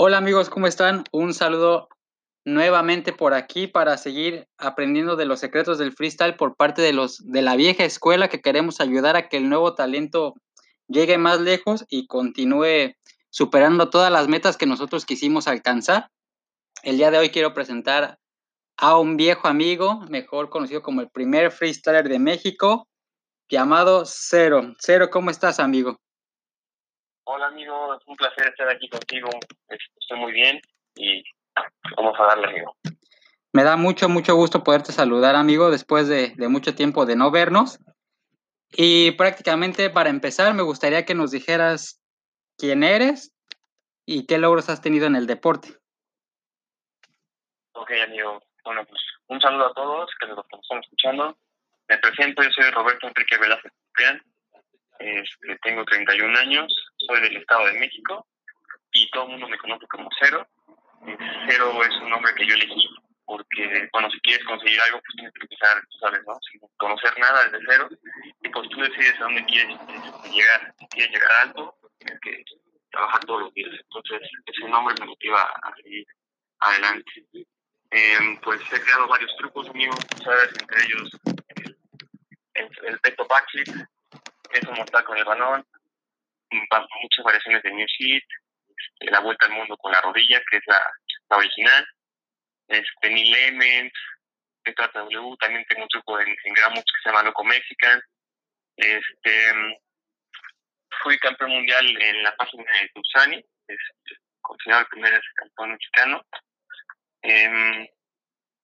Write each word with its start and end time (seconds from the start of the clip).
Hola 0.00 0.18
amigos, 0.18 0.48
¿cómo 0.48 0.68
están? 0.68 1.02
Un 1.10 1.34
saludo 1.34 1.88
nuevamente 2.44 3.12
por 3.12 3.34
aquí 3.34 3.66
para 3.66 3.98
seguir 3.98 4.46
aprendiendo 4.56 5.16
de 5.16 5.24
los 5.24 5.40
secretos 5.40 5.76
del 5.76 5.92
freestyle 5.92 6.36
por 6.36 6.54
parte 6.54 6.82
de 6.82 6.92
los 6.92 7.18
de 7.26 7.42
la 7.42 7.56
vieja 7.56 7.82
escuela 7.82 8.28
que 8.28 8.40
queremos 8.40 8.80
ayudar 8.80 9.16
a 9.16 9.28
que 9.28 9.38
el 9.38 9.48
nuevo 9.48 9.74
talento 9.74 10.34
llegue 10.86 11.18
más 11.18 11.40
lejos 11.40 11.84
y 11.88 12.06
continúe 12.06 12.94
superando 13.30 13.90
todas 13.90 14.12
las 14.12 14.28
metas 14.28 14.56
que 14.56 14.66
nosotros 14.66 15.04
quisimos 15.04 15.48
alcanzar. 15.48 16.12
El 16.84 16.98
día 16.98 17.10
de 17.10 17.18
hoy 17.18 17.30
quiero 17.30 17.52
presentar 17.52 18.20
a 18.76 18.96
un 19.00 19.16
viejo 19.16 19.48
amigo, 19.48 20.02
mejor 20.08 20.48
conocido 20.48 20.80
como 20.80 21.00
el 21.00 21.10
primer 21.10 21.50
freestyler 21.50 22.08
de 22.08 22.20
México, 22.20 22.86
llamado 23.48 24.04
Cero. 24.06 24.76
Cero, 24.78 25.08
¿cómo 25.10 25.30
estás, 25.30 25.58
amigo? 25.58 25.98
Hola 27.30 27.48
amigo, 27.48 27.94
es 27.94 28.00
un 28.06 28.16
placer 28.16 28.46
estar 28.46 28.70
aquí 28.70 28.88
contigo. 28.88 29.28
Estoy 29.68 30.18
muy 30.18 30.32
bien 30.32 30.62
y 30.94 31.22
vamos 31.94 32.18
a 32.18 32.22
darle, 32.22 32.46
amigo. 32.46 32.74
Me 33.52 33.64
da 33.64 33.76
mucho, 33.76 34.08
mucho 34.08 34.34
gusto 34.34 34.64
poderte 34.64 34.92
saludar, 34.92 35.36
amigo, 35.36 35.70
después 35.70 36.08
de, 36.08 36.32
de 36.36 36.48
mucho 36.48 36.74
tiempo 36.74 37.04
de 37.04 37.16
no 37.16 37.30
vernos. 37.30 37.80
Y 38.70 39.10
prácticamente 39.10 39.90
para 39.90 40.08
empezar, 40.08 40.54
me 40.54 40.62
gustaría 40.62 41.04
que 41.04 41.14
nos 41.14 41.30
dijeras 41.30 42.02
quién 42.56 42.82
eres 42.82 43.36
y 44.06 44.24
qué 44.24 44.38
logros 44.38 44.70
has 44.70 44.80
tenido 44.80 45.06
en 45.06 45.14
el 45.14 45.26
deporte. 45.26 45.76
Ok, 47.72 47.90
amigo. 48.06 48.42
Bueno, 48.64 48.86
pues 48.86 49.02
un 49.26 49.38
saludo 49.42 49.66
a 49.66 49.74
todos 49.74 50.10
que 50.18 50.28
nos 50.28 50.38
están 50.38 50.78
escuchando. 50.78 51.36
Me 51.88 51.98
presento, 51.98 52.42
yo 52.42 52.48
soy 52.52 52.70
Roberto 52.70 53.06
Enrique 53.06 53.36
Velázquez 53.36 53.72
este, 54.98 55.58
tengo 55.62 55.84
31 55.84 56.38
años, 56.38 56.74
soy 57.06 57.20
del 57.20 57.36
Estado 57.36 57.66
de 57.66 57.78
México 57.78 58.26
y 58.92 59.10
todo 59.10 59.24
el 59.24 59.30
mundo 59.30 59.48
me 59.48 59.58
conoce 59.58 59.86
como 59.86 60.08
Cero. 60.20 60.46
Cero 61.48 61.80
es 61.84 61.96
un 62.02 62.10
nombre 62.10 62.34
que 62.34 62.46
yo 62.46 62.54
elegí 62.54 62.88
porque, 63.28 63.88
bueno, 63.92 64.10
si 64.10 64.18
quieres 64.20 64.42
conseguir 64.46 64.80
algo, 64.80 65.02
pues 65.02 65.14
tienes 65.16 65.34
que 65.34 65.42
empezar, 65.42 65.82
sabes, 66.00 66.22
¿no? 66.26 66.34
Sin 66.50 66.60
conocer 66.78 67.12
nada 67.18 67.44
desde 67.44 67.66
cero 67.68 67.88
y 68.40 68.48
pues 68.48 68.68
tú 68.70 68.80
decides 68.80 69.20
a 69.20 69.24
dónde 69.24 69.44
quieres 69.44 69.76
este, 69.78 70.30
llegar. 70.30 70.74
Si 70.78 70.86
quieres 70.86 71.12
llegar 71.12 71.30
alto, 71.42 71.76
tienes 71.98 72.18
que 72.22 72.42
trabajar 72.90 73.20
todos 73.26 73.42
los 73.42 73.52
días. 73.52 73.70
Entonces, 73.70 74.30
ese 74.46 74.68
nombre 74.70 74.94
me 74.98 75.06
motiva 75.08 75.42
a 75.42 75.74
seguir 75.76 76.06
adelante. 76.60 77.26
Eh, 77.90 78.38
pues 78.42 78.62
he 78.72 78.80
creado 78.80 79.06
varios 79.08 79.36
trucos 79.36 79.68
amigos, 79.68 79.98
¿sabes? 80.24 80.48
Entre 80.58 80.84
ellos 80.84 81.10
el, 81.56 81.76
el, 82.54 82.70
el 82.86 83.00
peto 83.00 83.26
backflip, 83.28 83.68
peso 84.50 84.72
mortal 84.72 85.04
con 85.04 85.18
el 85.18 85.24
balón, 85.24 85.66
muchas 86.50 87.24
variaciones 87.24 87.62
de 87.62 87.72
New 87.72 87.86
Sheet, 87.86 88.24
este, 88.78 89.10
la 89.10 89.20
vuelta 89.20 89.46
al 89.46 89.52
mundo 89.52 89.76
con 89.76 89.92
la 89.92 90.00
rodilla, 90.00 90.40
que 90.50 90.58
es 90.58 90.62
la, 90.66 90.90
original, 91.36 91.86
este, 92.68 93.10
Neil 93.10 93.30
Lemons, 93.30 93.92
W, 94.64 95.36
también 95.40 95.64
tengo 95.68 95.82
un 95.82 95.88
truco 95.88 96.20
en, 96.20 96.28
en 96.28 96.54
que 96.54 96.62
se 97.02 97.08
llama 97.08 97.22
Loco 97.22 97.42
Mexican, 97.42 98.02
este, 98.76 99.52
fui 101.02 101.18
campeón 101.18 101.50
mundial 101.52 102.02
en 102.02 102.22
la 102.22 102.36
página 102.36 102.64
de 102.64 102.88
Tupsani, 102.94 103.44
es 103.68 103.78
considerado 104.42 104.82
el 104.82 104.88
primer 104.88 105.22
campeón 105.36 105.72
mexicano, 105.72 106.26
eh, 107.22 107.90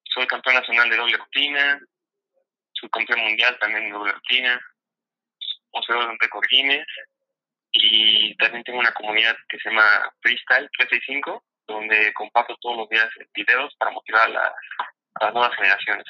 soy 0.04 0.26
campeón 0.26 0.56
nacional 0.56 0.90
de 0.90 0.96
doble 0.96 1.16
rutina, 1.16 1.80
soy 2.72 2.90
campeón 2.90 3.20
mundial 3.20 3.58
también 3.58 3.84
de 3.84 3.90
doble 3.90 4.12
rutina, 4.12 4.60
poseo 5.70 6.06
de 6.06 6.16
récord 6.20 6.46
Guinness 6.50 6.86
y 7.74 8.36
también 8.36 8.62
tengo 8.64 8.78
una 8.78 8.92
comunidad 8.92 9.34
que 9.48 9.58
se 9.58 9.68
llama 9.68 9.82
Freestyle 10.20 10.70
365, 10.78 11.42
donde 11.66 12.12
comparto 12.14 12.54
todos 12.60 12.76
los 12.78 12.88
días 12.88 13.08
videos 13.34 13.74
para 13.78 13.90
motivar 13.90 14.22
a 14.22 14.28
las, 14.28 14.52
a 15.14 15.24
las 15.24 15.34
nuevas 15.34 15.56
generaciones. 15.56 16.04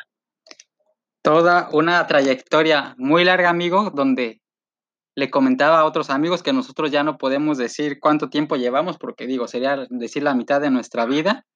Toda 1.22 1.70
una 1.72 2.06
trayectoria 2.06 2.94
muy 2.98 3.24
larga, 3.24 3.48
amigo, 3.48 3.90
donde 3.90 4.42
le 5.16 5.30
comentaba 5.30 5.80
a 5.80 5.84
otros 5.86 6.10
amigos 6.10 6.42
que 6.42 6.52
nosotros 6.52 6.90
ya 6.90 7.02
no 7.02 7.16
podemos 7.16 7.56
decir 7.56 7.98
cuánto 7.98 8.28
tiempo 8.28 8.56
llevamos, 8.56 8.98
porque 8.98 9.26
digo, 9.26 9.48
sería 9.48 9.86
decir 9.88 10.22
la 10.22 10.34
mitad 10.34 10.60
de 10.60 10.70
nuestra 10.70 11.06
vida, 11.06 11.46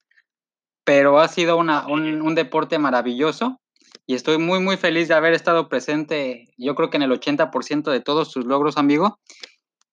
pero 0.84 1.19
ha 1.19 1.28
sido 1.28 1.59
una, 1.59 1.87
un, 1.87 2.22
un 2.22 2.34
deporte 2.34 2.78
maravilloso 2.78 3.61
y 4.06 4.15
estoy 4.15 4.38
muy, 4.38 4.59
muy 4.59 4.78
feliz 4.78 5.09
de 5.09 5.15
haber 5.15 5.34
estado 5.34 5.69
presente, 5.69 6.47
yo 6.56 6.75
creo 6.75 6.88
que 6.88 6.97
en 6.97 7.03
el 7.03 7.11
80% 7.11 7.91
de 7.91 8.00
todos 8.00 8.32
sus 8.32 8.47
logros, 8.47 8.78
amigo. 8.78 9.19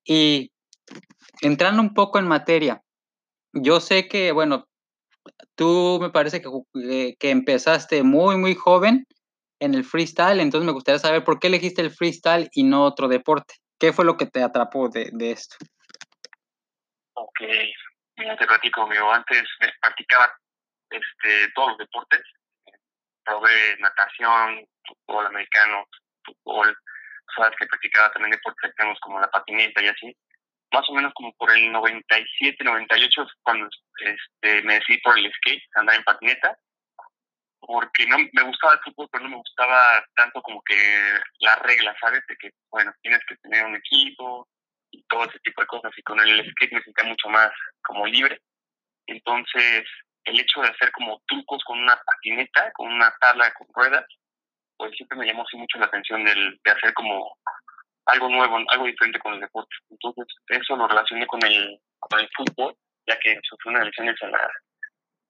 Y 0.06 0.52
entrando 1.42 1.82
un 1.82 1.94
poco 1.94 2.20
en 2.20 2.28
materia, 2.28 2.82
yo 3.54 3.80
sé 3.80 4.08
que, 4.08 4.32
bueno, 4.32 4.68
tú 5.56 5.98
me 6.02 6.12
parece 6.12 6.42
que, 6.42 6.50
eh, 6.84 7.16
que 7.20 7.32
empezaste 7.32 8.04
muy, 8.04 8.38
muy 8.38 8.56
joven 8.56 9.08
en 9.60 9.74
el 9.74 9.84
freestyle, 9.84 10.40
entonces 10.40 10.66
me 10.66 10.74
gustaría 10.74 11.00
saber 11.00 11.24
por 11.24 11.40
qué 11.40 11.48
elegiste 11.48 11.82
el 11.82 11.92
freestyle 11.92 12.50
y 12.52 12.64
no 12.64 12.84
otro 12.84 13.08
deporte. 13.08 13.56
¿Qué 13.80 13.92
fue 13.92 14.06
lo 14.06 14.16
que 14.16 14.28
te 14.28 14.44
atrapó 14.44 14.90
de, 14.90 15.10
de 15.12 15.32
esto? 15.32 15.56
Ok, 17.14 17.42
mira, 18.18 18.38
te 18.38 18.46
platico, 18.46 18.82
amigo. 18.82 19.12
Antes 19.12 19.44
practicaba 19.82 20.32
este, 20.90 21.52
todos 21.56 21.70
los 21.70 21.78
deportes, 21.80 22.22
probé 23.24 23.78
natación, 23.80 24.68
fútbol 24.86 25.26
americano, 25.28 25.86
fútbol, 26.24 26.78
sabes 27.36 27.56
que 27.58 27.68
practicaba 27.68 28.12
también 28.12 28.32
deportes 28.32 28.70
extremos 28.70 29.00
como 29.00 29.20
la 29.20 29.30
patineta 29.30 29.82
y 29.82 29.88
así. 29.88 30.18
Más 30.72 30.90
o 30.90 30.94
menos 30.94 31.14
como 31.14 31.34
por 31.34 31.52
el 31.52 31.72
97, 31.72 32.64
98 32.64 33.28
cuando 33.44 33.70
este, 34.00 34.62
me 34.64 34.76
decidí 34.76 35.00
por 35.00 35.18
el 35.18 35.32
skate, 35.32 35.64
andar 35.76 35.96
en 35.96 36.04
patineta, 36.04 36.58
porque 37.60 38.06
no 38.08 38.18
me 38.32 38.44
gustaba 38.44 38.74
el 38.74 38.80
fútbol, 38.80 39.08
pero 39.12 39.24
no 39.24 39.30
me 39.32 39.38
gustaba 39.38 40.06
tanto 40.16 40.42
como 40.42 40.62
que 40.64 40.76
las 41.40 41.60
reglas, 41.60 41.96
¿sabes? 42.00 42.22
De 42.28 42.36
que, 42.38 42.52
bueno, 42.70 42.94
tienes 43.02 43.22
que 43.28 43.38
tener 43.38 43.66
un 43.66 43.76
equipo 43.76 44.48
y 44.92 45.04
todo 45.08 45.26
ese 45.26 45.40
tipo 45.40 45.62
de 45.62 45.68
cosas. 45.68 45.92
Y 45.98 46.04
con 46.04 46.20
el 46.20 46.52
skate 46.52 46.74
me 46.74 46.84
sentía 46.84 47.06
mucho 47.06 47.30
más 47.30 47.52
como 47.82 48.06
libre. 48.06 48.40
Entonces, 49.08 49.86
el 50.26 50.40
hecho 50.40 50.62
de 50.62 50.70
hacer 50.70 50.92
como 50.92 51.22
trucos 51.28 51.64
con 51.64 51.80
una 51.80 51.96
patineta, 52.06 52.72
con 52.74 52.92
una 52.92 53.16
tabla 53.20 53.52
con 53.54 53.68
ruedas, 53.74 54.06
pues 54.78 54.92
siempre 54.96 55.18
me 55.18 55.26
llamó 55.26 55.44
así 55.44 55.58
mucho 55.58 55.78
la 55.80 55.86
atención 55.86 56.24
del, 56.24 56.60
de 56.64 56.72
hacer 56.72 56.94
como 56.94 57.38
algo 58.06 58.30
nuevo, 58.30 58.58
algo 58.70 58.86
diferente 58.86 59.20
con 59.20 59.34
el 59.34 59.40
deporte. 59.40 59.76
Entonces, 59.90 60.26
eso 60.48 60.76
lo 60.76 60.88
relacioné 60.88 61.26
con 61.28 61.44
el, 61.46 61.80
con 62.00 62.20
el 62.20 62.30
fútbol, 62.36 62.76
ya 63.08 63.18
que 63.20 63.40
sufrí 63.44 63.70
unas 63.72 63.86
lesiones 63.86 64.16
en 64.22 64.32
la, 64.32 64.52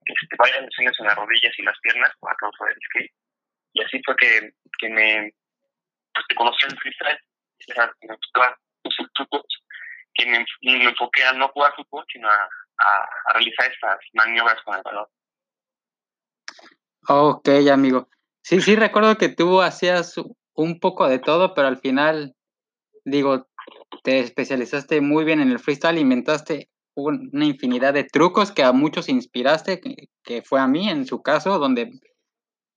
este, 0.06 0.36
varias 0.38 0.62
lesiones 0.64 0.94
en 1.00 1.06
las 1.06 1.16
rodillas 1.16 1.54
y 1.58 1.64
las 1.64 1.80
piernas 1.82 2.12
por 2.20 2.36
causa 2.36 2.66
del 2.66 2.78
skate. 2.88 3.14
Y 3.74 3.84
así 3.84 4.02
fue 4.06 4.16
que, 4.16 4.52
que 4.80 4.90
me 4.90 5.34
pues, 6.14 6.26
conocí 6.36 6.66
el 6.66 6.78
freestyle, 6.78 7.20
me 8.02 8.16
gustaba 8.16 8.58
que 10.18 10.26
me, 10.28 10.46
me 10.62 10.84
enfoqué 10.86 11.24
a 11.26 11.34
no 11.34 11.50
jugar 11.50 11.74
fútbol, 11.76 12.06
sino 12.10 12.30
a 12.30 12.50
a, 12.78 13.34
realizar 13.34 13.72
estas 13.72 14.00
maniobras 14.14 14.62
con 14.64 14.76
el 14.76 14.82
balón. 14.84 15.06
Ok, 17.08 17.48
amigo. 17.72 18.08
Sí, 18.48 18.62
sí, 18.62 18.76
recuerdo 18.76 19.18
que 19.18 19.30
tú 19.30 19.64
hacías 19.64 20.14
un 20.54 20.80
poco 20.80 21.10
de 21.10 21.18
todo, 21.18 21.56
pero 21.56 21.68
al 21.68 21.80
final, 21.80 22.36
digo, 23.04 23.48
te 24.04 24.20
especializaste 24.20 25.02
muy 25.02 25.26
bien 25.26 25.40
en 25.40 25.50
el 25.50 25.58
freestyle, 25.58 25.98
inventaste 25.98 26.70
una 26.94 27.44
infinidad 27.44 27.96
de 27.96 28.04
trucos 28.04 28.52
que 28.52 28.62
a 28.62 28.72
muchos 28.72 29.10
inspiraste, 29.10 29.82
que, 29.82 30.44
fue 30.44 30.60
a 30.60 30.68
mí 30.68 30.88
en 30.88 31.08
su 31.08 31.24
caso, 31.24 31.58
donde 31.58 31.90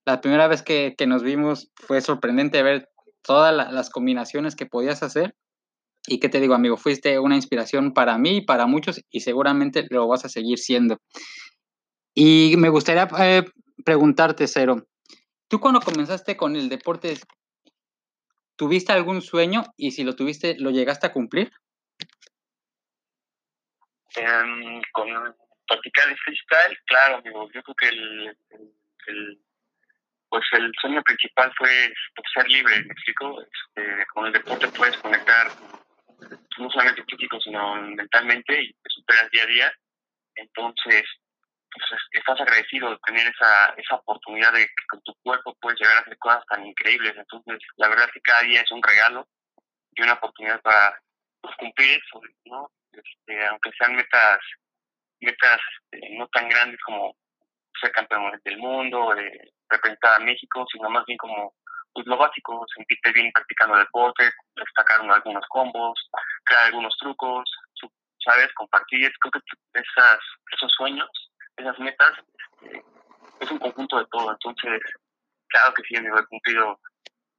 la 0.06 0.22
primera 0.22 0.48
vez 0.48 0.62
que, 0.62 0.94
que 0.96 1.06
nos 1.06 1.22
vimos 1.22 1.70
fue 1.74 2.00
sorprendente 2.00 2.62
ver 2.62 2.88
todas 3.20 3.54
las 3.54 3.90
combinaciones 3.90 4.56
que 4.56 4.64
podías 4.64 5.02
hacer. 5.02 5.34
Y 6.06 6.18
qué 6.18 6.30
te 6.30 6.40
digo, 6.40 6.54
amigo, 6.54 6.78
fuiste 6.78 7.18
una 7.18 7.36
inspiración 7.36 7.92
para 7.92 8.16
mí 8.16 8.38
y 8.38 8.46
para 8.46 8.64
muchos 8.64 9.02
y 9.10 9.20
seguramente 9.20 9.86
lo 9.90 10.08
vas 10.08 10.24
a 10.24 10.30
seguir 10.30 10.58
siendo. 10.58 10.96
Y 12.14 12.54
me 12.56 12.70
gustaría 12.70 13.06
eh, 13.18 13.44
preguntarte, 13.84 14.46
Cero, 14.46 14.86
¿tú 15.48 15.60
cuando 15.60 15.80
comenzaste 15.80 16.36
con 16.36 16.56
el 16.56 16.68
deporte, 16.68 17.14
tuviste 18.56 18.92
algún 18.92 19.22
sueño 19.22 19.64
y 19.76 19.92
si 19.92 20.04
lo 20.04 20.14
tuviste, 20.14 20.56
lo 20.58 20.70
llegaste 20.70 21.06
a 21.06 21.12
cumplir? 21.12 21.52
Um, 24.16 24.80
con 24.92 25.08
practicar 25.66 26.08
el 26.08 26.16
freestyle, 26.18 26.78
claro, 26.86 27.16
amigo, 27.18 27.50
yo 27.52 27.62
creo 27.62 27.74
que 27.76 27.88
el, 27.88 28.36
el, 29.06 29.40
pues 30.28 30.44
el 30.52 30.72
sueño 30.80 31.02
principal 31.02 31.52
fue 31.56 31.92
pues, 32.14 32.26
ser 32.34 32.48
libre, 32.48 32.82
me 32.82 32.92
explico, 32.92 33.42
este, 33.42 34.06
con 34.12 34.26
el 34.26 34.32
deporte 34.32 34.68
puedes 34.68 34.96
conectar 34.98 35.48
no 36.58 36.70
solamente 36.70 37.04
físico, 37.04 37.38
sino 37.40 37.76
mentalmente 37.76 38.60
y 38.60 38.72
te 38.72 38.90
superas 38.90 39.30
día 39.30 39.42
a 39.44 39.46
día. 39.46 39.72
Entonces, 40.34 41.04
estás 42.12 42.40
agradecido 42.40 42.90
de 42.90 42.98
tener 43.06 43.26
esa, 43.26 43.74
esa 43.76 43.96
oportunidad 43.96 44.52
de 44.52 44.66
que 44.66 44.86
con 44.88 45.02
tu 45.02 45.14
cuerpo 45.22 45.56
puedes 45.60 45.80
llegar 45.80 45.98
a 45.98 46.00
hacer 46.00 46.18
cosas 46.18 46.44
tan 46.46 46.66
increíbles. 46.66 47.14
Entonces, 47.16 47.58
la 47.76 47.88
verdad 47.88 48.06
es 48.06 48.12
que 48.12 48.20
cada 48.20 48.42
día 48.42 48.62
es 48.62 48.70
un 48.70 48.82
regalo 48.82 49.26
y 49.92 50.02
una 50.02 50.14
oportunidad 50.14 50.60
para 50.62 51.00
pues, 51.40 51.54
cumplir 51.56 51.98
eso, 51.98 52.20
¿no? 52.46 52.70
Este, 52.92 53.46
aunque 53.46 53.70
sean 53.78 53.94
metas 53.94 54.38
metas 55.20 55.60
este, 55.90 56.16
no 56.16 56.28
tan 56.28 56.48
grandes 56.48 56.80
como 56.84 57.16
ser 57.80 57.92
campeón 57.92 58.40
del 58.44 58.58
mundo, 58.58 59.14
eh, 59.16 59.50
representar 59.68 60.20
a 60.20 60.24
México, 60.24 60.66
sino 60.72 60.88
más 60.90 61.04
bien 61.06 61.18
como 61.18 61.54
pues 61.92 62.06
lo 62.06 62.16
básico, 62.16 62.64
sentirte 62.76 63.12
bien 63.12 63.32
practicando 63.32 63.76
deporte, 63.76 64.30
destacar 64.54 65.00
algunos 65.00 65.44
combos, 65.48 65.98
crear 66.44 66.66
algunos 66.66 66.96
trucos, 66.98 67.50
¿sabes? 68.24 68.52
Compartir, 68.54 69.10
creo 69.20 69.32
que 69.32 69.40
esas, 69.80 70.18
esos 70.52 70.70
sueños, 70.72 71.08
esas 71.58 71.78
metas, 71.78 72.12
eh, 72.62 72.82
es 73.40 73.50
un 73.50 73.58
conjunto 73.58 73.98
de 73.98 74.06
todo, 74.10 74.30
entonces, 74.30 74.80
claro 75.48 75.74
que 75.74 75.82
sí, 75.84 75.96
amigo, 75.96 76.18
he 76.18 76.26
cumplido 76.26 76.80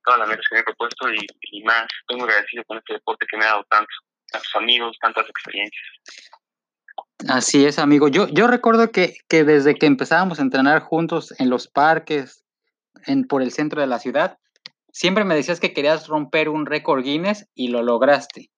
todas 0.03 0.19
las 0.19 0.29
metas 0.29 0.45
que 0.49 0.55
me 0.55 0.61
he 0.61 0.63
propuesto 0.63 1.09
y, 1.11 1.27
y 1.51 1.63
más, 1.63 1.87
estoy 2.01 2.17
muy 2.17 2.29
agradecido 2.29 2.63
con 2.65 2.77
este 2.77 2.93
deporte 2.93 3.25
que 3.29 3.37
me 3.37 3.45
ha 3.45 3.49
dado 3.49 3.65
tanto, 3.69 3.93
tantos 4.31 4.55
amigos, 4.55 4.97
tantas 5.01 5.29
experiencias. 5.29 5.85
Así 7.27 7.65
es, 7.65 7.79
amigo. 7.79 8.07
Yo, 8.07 8.27
yo 8.29 8.47
recuerdo 8.47 8.91
que, 8.91 9.17
que 9.27 9.43
desde 9.43 9.75
que 9.75 9.85
empezábamos 9.85 10.39
a 10.39 10.41
entrenar 10.41 10.81
juntos 10.81 11.33
en 11.39 11.49
los 11.49 11.67
parques, 11.67 12.45
en, 13.05 13.25
por 13.25 13.41
el 13.41 13.51
centro 13.51 13.81
de 13.81 13.87
la 13.87 13.99
ciudad, 13.99 14.37
siempre 14.91 15.25
me 15.25 15.35
decías 15.35 15.59
que 15.59 15.73
querías 15.73 16.07
romper 16.07 16.49
un 16.49 16.65
récord 16.65 17.03
Guinness 17.03 17.47
y 17.53 17.69
lo 17.69 17.83
lograste. 17.83 18.49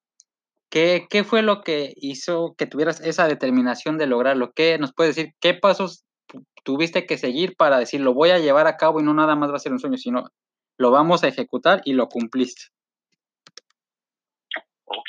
¿Qué, 0.72 1.06
¿Qué 1.10 1.22
fue 1.22 1.42
lo 1.42 1.60
que 1.60 1.92
hizo 1.96 2.54
que 2.56 2.64
tuvieras 2.64 3.02
esa 3.02 3.28
determinación 3.28 3.98
de 3.98 4.06
lograrlo? 4.06 4.52
¿Qué 4.56 4.78
nos 4.78 4.94
puedes 4.94 5.14
decir? 5.14 5.34
¿Qué 5.38 5.52
pasos 5.52 6.06
tuviste 6.64 7.04
que 7.04 7.18
seguir 7.18 7.56
para 7.58 7.78
decir 7.78 8.00
lo 8.00 8.14
voy 8.14 8.30
a 8.30 8.38
llevar 8.38 8.66
a 8.66 8.78
cabo 8.78 8.98
y 8.98 9.02
no 9.02 9.12
nada 9.12 9.36
más 9.36 9.50
va 9.50 9.56
a 9.56 9.58
ser 9.58 9.72
un 9.72 9.78
sueño, 9.78 9.98
sino 9.98 10.30
lo 10.78 10.90
vamos 10.90 11.24
a 11.24 11.28
ejecutar 11.28 11.82
y 11.84 11.92
lo 11.92 12.08
cumpliste? 12.08 12.68
Ok, 14.86 15.08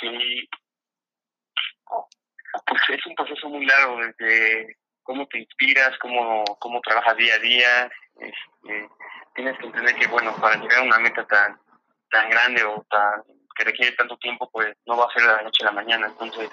pues 2.67 2.81
es 2.89 3.05
un 3.05 3.15
proceso 3.15 3.47
muy 3.47 3.65
largo 3.65 3.99
desde 3.99 4.75
cómo 5.03 5.25
te 5.27 5.39
inspiras, 5.39 5.97
cómo, 6.01 6.43
cómo 6.59 6.81
trabajas 6.81 7.15
día 7.15 7.35
a 7.35 7.39
día. 7.39 7.91
Este, 8.19 8.89
tienes 9.33 9.57
que 9.59 9.67
entender 9.67 9.95
que, 9.95 10.07
bueno, 10.07 10.35
para 10.41 10.57
llegar 10.57 10.79
a 10.79 10.83
una 10.83 10.99
meta 10.99 11.25
tan, 11.25 11.57
tan 12.11 12.29
grande 12.29 12.65
o 12.65 12.85
tan 12.89 13.32
que 13.55 13.63
requiere 13.63 13.95
tanto 13.95 14.17
tiempo, 14.17 14.49
pues 14.51 14.75
no 14.85 14.97
va 14.97 15.05
a 15.05 15.13
ser 15.13 15.27
de 15.27 15.35
la 15.35 15.41
noche 15.43 15.63
a 15.63 15.67
la 15.67 15.71
mañana. 15.71 16.07
Entonces, 16.07 16.49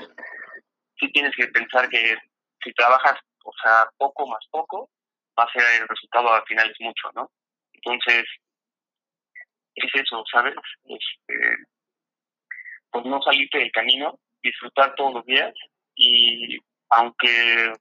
sí 0.99 1.11
tienes 1.13 1.35
que 1.37 1.47
pensar 1.49 1.89
que 1.89 2.17
si 2.63 2.73
trabajas, 2.75 3.19
o 3.45 3.53
sea, 3.63 3.89
poco 3.97 4.27
más 4.27 4.45
poco, 4.51 4.91
va 5.39 5.45
a 5.45 5.53
ser 5.53 5.63
el 5.81 5.89
resultado 5.89 6.33
al 6.33 6.45
final 6.45 6.71
es 6.71 6.77
mucho, 6.81 7.11
¿no? 7.15 7.31
Entonces, 7.73 8.25
es 9.75 9.91
eso, 9.95 10.23
¿sabes? 10.31 10.55
Este, 10.85 11.57
pues 12.91 13.05
no 13.07 13.23
salirte 13.23 13.59
del 13.59 13.73
camino, 13.73 14.19
disfrutar 14.43 14.95
todos 14.95 15.15
los 15.15 15.27
días 15.27 15.55
y 15.95 16.59
aunque, 16.91 17.73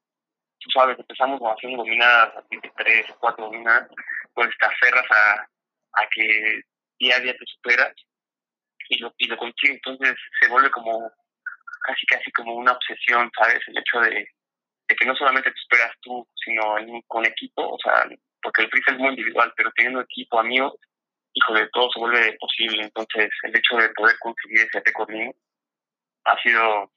tú 0.59 0.69
sabes, 0.71 0.97
empezamos 0.99 1.41
haciendo 1.41 1.83
dominadas, 1.83 2.43
tres, 2.77 3.05
cuatro 3.19 3.45
dominadas, 3.45 3.89
pues 4.33 4.49
te 4.59 4.65
aferras 4.65 5.05
a, 5.09 5.47
a 5.93 6.07
que 6.11 6.61
día 6.99 7.15
a 7.15 7.19
día 7.19 7.33
te 7.33 7.45
superas 7.45 7.93
y 8.89 8.97
lo, 8.97 9.13
y 9.17 9.27
lo 9.27 9.37
consigues. 9.37 9.77
Entonces 9.77 10.15
se 10.41 10.49
vuelve 10.49 10.69
como 10.71 11.11
casi 11.81 12.05
casi 12.07 12.31
como 12.31 12.55
una 12.55 12.73
obsesión, 12.73 13.31
¿sabes? 13.37 13.59
El 13.67 13.77
hecho 13.77 13.99
de, 14.01 14.27
de 14.87 14.95
que 14.95 15.05
no 15.05 15.15
solamente 15.15 15.51
te 15.51 15.59
esperas 15.59 15.95
tú, 16.01 16.27
sino 16.43 16.75
con 17.07 17.25
equipo, 17.25 17.75
o 17.75 17.77
sea, 17.81 18.05
porque 18.41 18.63
el 18.63 18.69
freestyle 18.69 18.95
es 18.95 19.01
muy 19.01 19.09
individual, 19.11 19.53
pero 19.55 19.71
teniendo 19.75 20.01
equipo, 20.01 20.39
amigos, 20.39 20.73
hijo 21.33 21.53
de 21.53 21.69
todo 21.69 21.89
se 21.91 21.99
vuelve 21.99 22.37
posible. 22.39 22.83
Entonces 22.83 23.29
el 23.43 23.55
hecho 23.55 23.77
de 23.77 23.89
poder 23.89 24.17
conseguir 24.19 24.61
ese 24.61 24.81
récord 24.83 25.09
ha 26.25 26.41
sido 26.41 26.91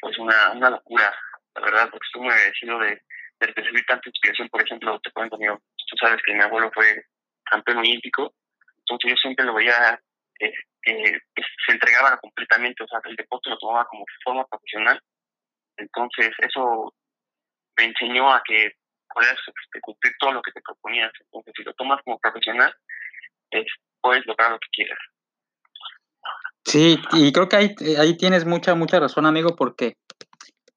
pues 0.00 0.18
una, 0.18 0.52
una 0.52 0.70
locura, 0.70 1.14
la 1.54 1.62
verdad, 1.62 1.88
porque 1.90 2.06
estoy 2.06 2.22
muy 2.22 2.32
agradecido 2.32 2.78
de, 2.78 3.02
de 3.40 3.46
recibir 3.46 3.84
tanta 3.86 4.08
inspiración. 4.08 4.48
Por 4.48 4.62
ejemplo, 4.62 5.00
te 5.00 5.10
cuento, 5.12 5.38
mío, 5.38 5.60
tú 5.88 5.96
sabes 5.96 6.20
que 6.24 6.34
mi 6.34 6.40
abuelo 6.40 6.70
fue 6.74 7.06
campeón 7.44 7.78
olímpico, 7.78 8.34
entonces 8.78 9.10
yo 9.10 9.16
siempre 9.16 9.44
lo 9.44 9.54
veía 9.54 10.00
eh, 10.46 11.18
que 11.34 11.42
se 11.66 11.72
entregaba 11.72 12.16
completamente, 12.18 12.82
o 12.84 12.88
sea, 12.88 13.00
el 13.04 13.16
deporte 13.16 13.50
lo 13.50 13.58
tomaba 13.58 13.86
como 13.86 14.04
forma 14.22 14.46
profesional. 14.46 15.00
Entonces, 15.76 16.30
eso 16.38 16.94
me 17.76 17.84
enseñó 17.84 18.32
a 18.32 18.42
que 18.44 18.72
puedas 19.12 19.36
este, 19.38 19.80
cumplir 19.80 20.14
todo 20.18 20.32
lo 20.32 20.42
que 20.42 20.52
te 20.52 20.60
proponías. 20.60 21.12
Entonces, 21.20 21.52
si 21.56 21.62
lo 21.62 21.72
tomas 21.74 22.00
como 22.04 22.18
profesional, 22.18 22.74
puedes 24.00 24.26
lograr 24.26 24.52
lo 24.52 24.58
que 24.58 24.68
quieras. 24.72 24.98
Sí, 26.64 26.98
y 27.12 27.32
creo 27.32 27.48
que 27.48 27.56
ahí, 27.56 27.74
ahí 27.98 28.16
tienes 28.16 28.44
mucha, 28.44 28.74
mucha 28.74 28.98
razón, 28.98 29.26
amigo, 29.26 29.54
porque 29.56 29.96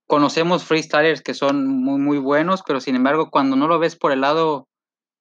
conocemos 0.06 0.66
freestylers 0.66 1.22
que 1.22 1.34
son 1.34 1.68
muy, 1.68 2.00
muy 2.00 2.18
buenos, 2.18 2.64
pero 2.66 2.80
sin 2.80 2.96
embargo, 2.96 3.30
cuando 3.30 3.56
no 3.56 3.68
lo 3.68 3.80
ves 3.80 3.96
por 3.96 4.12
el 4.12 4.22
lado 4.22 4.68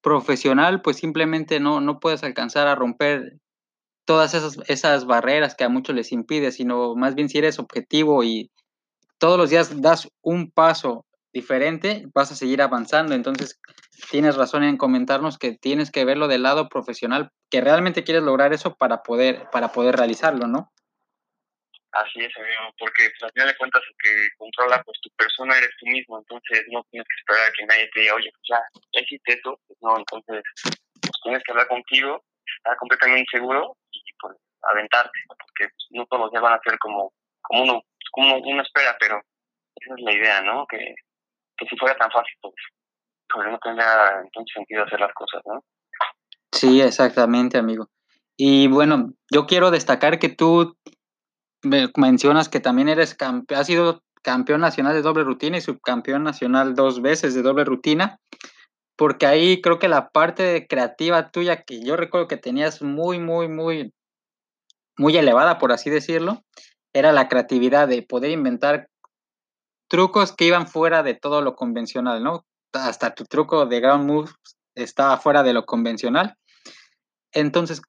profesional, 0.02 0.82
pues 0.82 0.98
simplemente 0.98 1.60
no, 1.60 1.80
no 1.80 1.98
puedes 1.98 2.22
alcanzar 2.22 2.68
a 2.68 2.74
romper 2.74 3.38
todas 4.06 4.34
esas, 4.34 4.58
esas 4.68 5.04
barreras 5.04 5.54
que 5.54 5.64
a 5.64 5.68
muchos 5.68 5.94
les 5.94 6.12
impide, 6.12 6.52
sino 6.52 6.94
más 6.94 7.14
bien 7.14 7.28
si 7.28 7.38
eres 7.38 7.58
objetivo 7.58 8.24
y 8.24 8.50
todos 9.18 9.36
los 9.36 9.50
días 9.50 9.82
das 9.82 10.08
un 10.22 10.50
paso 10.50 11.04
diferente, 11.32 12.04
vas 12.14 12.32
a 12.32 12.36
seguir 12.36 12.62
avanzando. 12.62 13.14
Entonces, 13.14 13.60
tienes 14.10 14.36
razón 14.36 14.64
en 14.64 14.78
comentarnos 14.78 15.38
que 15.38 15.52
tienes 15.52 15.90
que 15.90 16.04
verlo 16.04 16.28
del 16.28 16.44
lado 16.44 16.68
profesional, 16.68 17.30
que 17.50 17.60
realmente 17.60 18.04
quieres 18.04 18.22
lograr 18.22 18.52
eso 18.54 18.74
para 18.76 19.02
poder, 19.02 19.48
para 19.50 19.68
poder 19.68 19.96
realizarlo, 19.96 20.46
¿no? 20.46 20.72
Así 21.92 22.20
es, 22.20 22.32
amigo, 22.36 22.74
porque 22.78 23.08
pues, 23.10 23.22
al 23.22 23.32
final 23.32 23.48
de 23.48 23.56
cuentas 23.56 23.82
el 23.88 23.96
que 24.02 24.28
controla 24.36 24.82
pues 24.84 24.98
tu 25.00 25.08
persona 25.16 25.56
eres 25.56 25.70
tú 25.80 25.86
mismo, 25.86 26.18
entonces 26.18 26.62
no 26.70 26.84
tienes 26.90 27.08
que 27.08 27.16
esperar 27.20 27.48
a 27.48 27.52
que 27.52 27.66
nadie 27.66 27.90
te 27.92 28.00
diga, 28.00 28.14
oye, 28.14 28.30
pues 28.32 28.44
ya, 28.50 29.00
hiciste 29.00 29.32
eso, 29.32 29.58
pues 29.66 29.78
no, 29.80 29.96
entonces 29.96 30.42
pues, 31.00 31.12
tienes 31.22 31.42
que 31.42 31.52
hablar 31.52 31.68
contigo, 31.68 32.22
estar 32.58 32.76
completamente 32.76 33.26
seguro 33.30 33.76
pues 34.20 34.36
aventarte, 34.62 35.18
porque 35.28 35.72
no 35.90 36.06
todos 36.06 36.24
los 36.24 36.30
días 36.30 36.42
van 36.42 36.54
a 36.54 36.60
ser 36.62 36.78
como, 36.78 37.12
como 37.42 37.62
uno, 37.62 37.82
como 38.12 38.36
uno 38.38 38.62
espera, 38.62 38.96
pero 38.98 39.20
esa 39.76 39.94
es 39.94 40.02
la 40.02 40.12
idea, 40.12 40.42
¿no? 40.42 40.66
Que, 40.66 40.94
que 41.56 41.66
si 41.66 41.76
fuera 41.76 41.96
tan 41.96 42.10
fácil, 42.10 42.34
pues, 42.40 42.54
pues 43.28 43.48
no 43.48 43.58
tendría 43.58 44.20
entonces 44.22 44.52
sentido 44.54 44.84
hacer 44.84 45.00
las 45.00 45.12
cosas, 45.14 45.42
¿no? 45.46 45.64
Sí, 46.52 46.80
exactamente, 46.80 47.58
amigo. 47.58 47.88
Y 48.36 48.68
bueno, 48.68 49.12
yo 49.30 49.46
quiero 49.46 49.70
destacar 49.70 50.18
que 50.18 50.28
tú 50.28 50.76
mencionas 51.96 52.48
que 52.48 52.60
también 52.60 52.88
eres 52.88 53.14
campeón, 53.14 53.60
has 53.60 53.66
sido 53.66 54.02
campeón 54.22 54.60
nacional 54.60 54.94
de 54.94 55.02
doble 55.02 55.24
rutina 55.24 55.56
y 55.56 55.60
subcampeón 55.60 56.22
nacional 56.22 56.74
dos 56.74 57.00
veces 57.00 57.34
de 57.34 57.42
doble 57.42 57.64
rutina, 57.64 58.20
porque 58.96 59.26
ahí 59.26 59.60
creo 59.60 59.78
que 59.78 59.88
la 59.88 60.10
parte 60.10 60.66
creativa 60.68 61.30
tuya 61.30 61.62
que 61.62 61.82
yo 61.82 61.96
recuerdo 61.96 62.28
que 62.28 62.36
tenías 62.36 62.82
muy, 62.82 63.18
muy, 63.18 63.48
muy, 63.48 63.92
muy 64.98 65.16
elevada, 65.16 65.58
por 65.58 65.72
así 65.72 65.90
decirlo, 65.90 66.42
era 66.92 67.12
la 67.12 67.28
creatividad 67.28 67.88
de 67.88 68.02
poder 68.02 68.30
inventar 68.30 68.88
trucos 69.88 70.32
que 70.32 70.46
iban 70.46 70.66
fuera 70.66 71.02
de 71.02 71.14
todo 71.14 71.42
lo 71.42 71.54
convencional, 71.54 72.22
¿no? 72.22 72.44
Hasta 72.72 73.14
tu 73.14 73.24
truco 73.24 73.66
de 73.66 73.80
ground 73.80 74.06
moves 74.06 74.34
estaba 74.74 75.16
fuera 75.18 75.42
de 75.42 75.52
lo 75.52 75.64
convencional. 75.64 76.36
Entonces, 77.32 77.82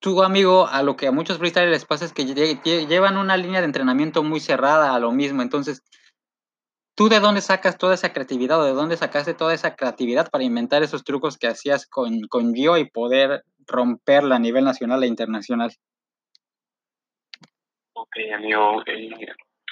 tu 0.00 0.22
amigo, 0.22 0.66
a 0.66 0.82
lo 0.82 0.96
que 0.96 1.06
a 1.06 1.12
muchos 1.12 1.38
freestylers 1.38 1.70
les 1.70 1.84
pasa 1.84 2.04
es 2.04 2.12
que 2.12 2.24
llevan 2.24 3.16
una 3.16 3.36
línea 3.36 3.60
de 3.60 3.66
entrenamiento 3.66 4.22
muy 4.22 4.40
cerrada 4.40 4.94
a 4.94 4.98
lo 4.98 5.12
mismo. 5.12 5.42
Entonces, 5.42 5.82
¿tú 6.96 7.08
de 7.08 7.20
dónde 7.20 7.40
sacas 7.40 7.78
toda 7.78 7.94
esa 7.94 8.12
creatividad 8.12 8.60
o 8.60 8.64
de 8.64 8.72
dónde 8.72 8.96
sacaste 8.96 9.34
toda 9.34 9.54
esa 9.54 9.76
creatividad 9.76 10.28
para 10.30 10.44
inventar 10.44 10.82
esos 10.82 11.04
trucos 11.04 11.38
que 11.38 11.46
hacías 11.46 11.86
con, 11.86 12.22
con 12.28 12.52
Gio 12.54 12.78
y 12.78 12.90
poder 12.90 13.44
romperla 13.66 14.36
a 14.36 14.40
nivel 14.40 14.64
nacional 14.64 15.04
e 15.04 15.06
internacional? 15.06 15.72
Ok, 17.94 18.16
amigo, 18.34 18.82
eh, 18.86 19.10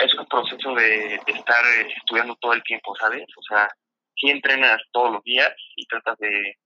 es 0.00 0.14
un 0.14 0.26
proceso 0.26 0.74
de, 0.74 1.14
estar 1.26 1.64
estudiando 1.96 2.34
todo 2.36 2.52
el 2.52 2.62
tiempo, 2.62 2.94
¿sabes? 2.96 3.24
O 3.36 3.42
sea, 3.42 3.68
si 4.14 4.30
entrenas 4.30 4.78
todos 4.92 5.12
los 5.12 5.24
días 5.24 5.52
y 5.76 5.86
tratas 5.86 6.18
de, 6.18 6.58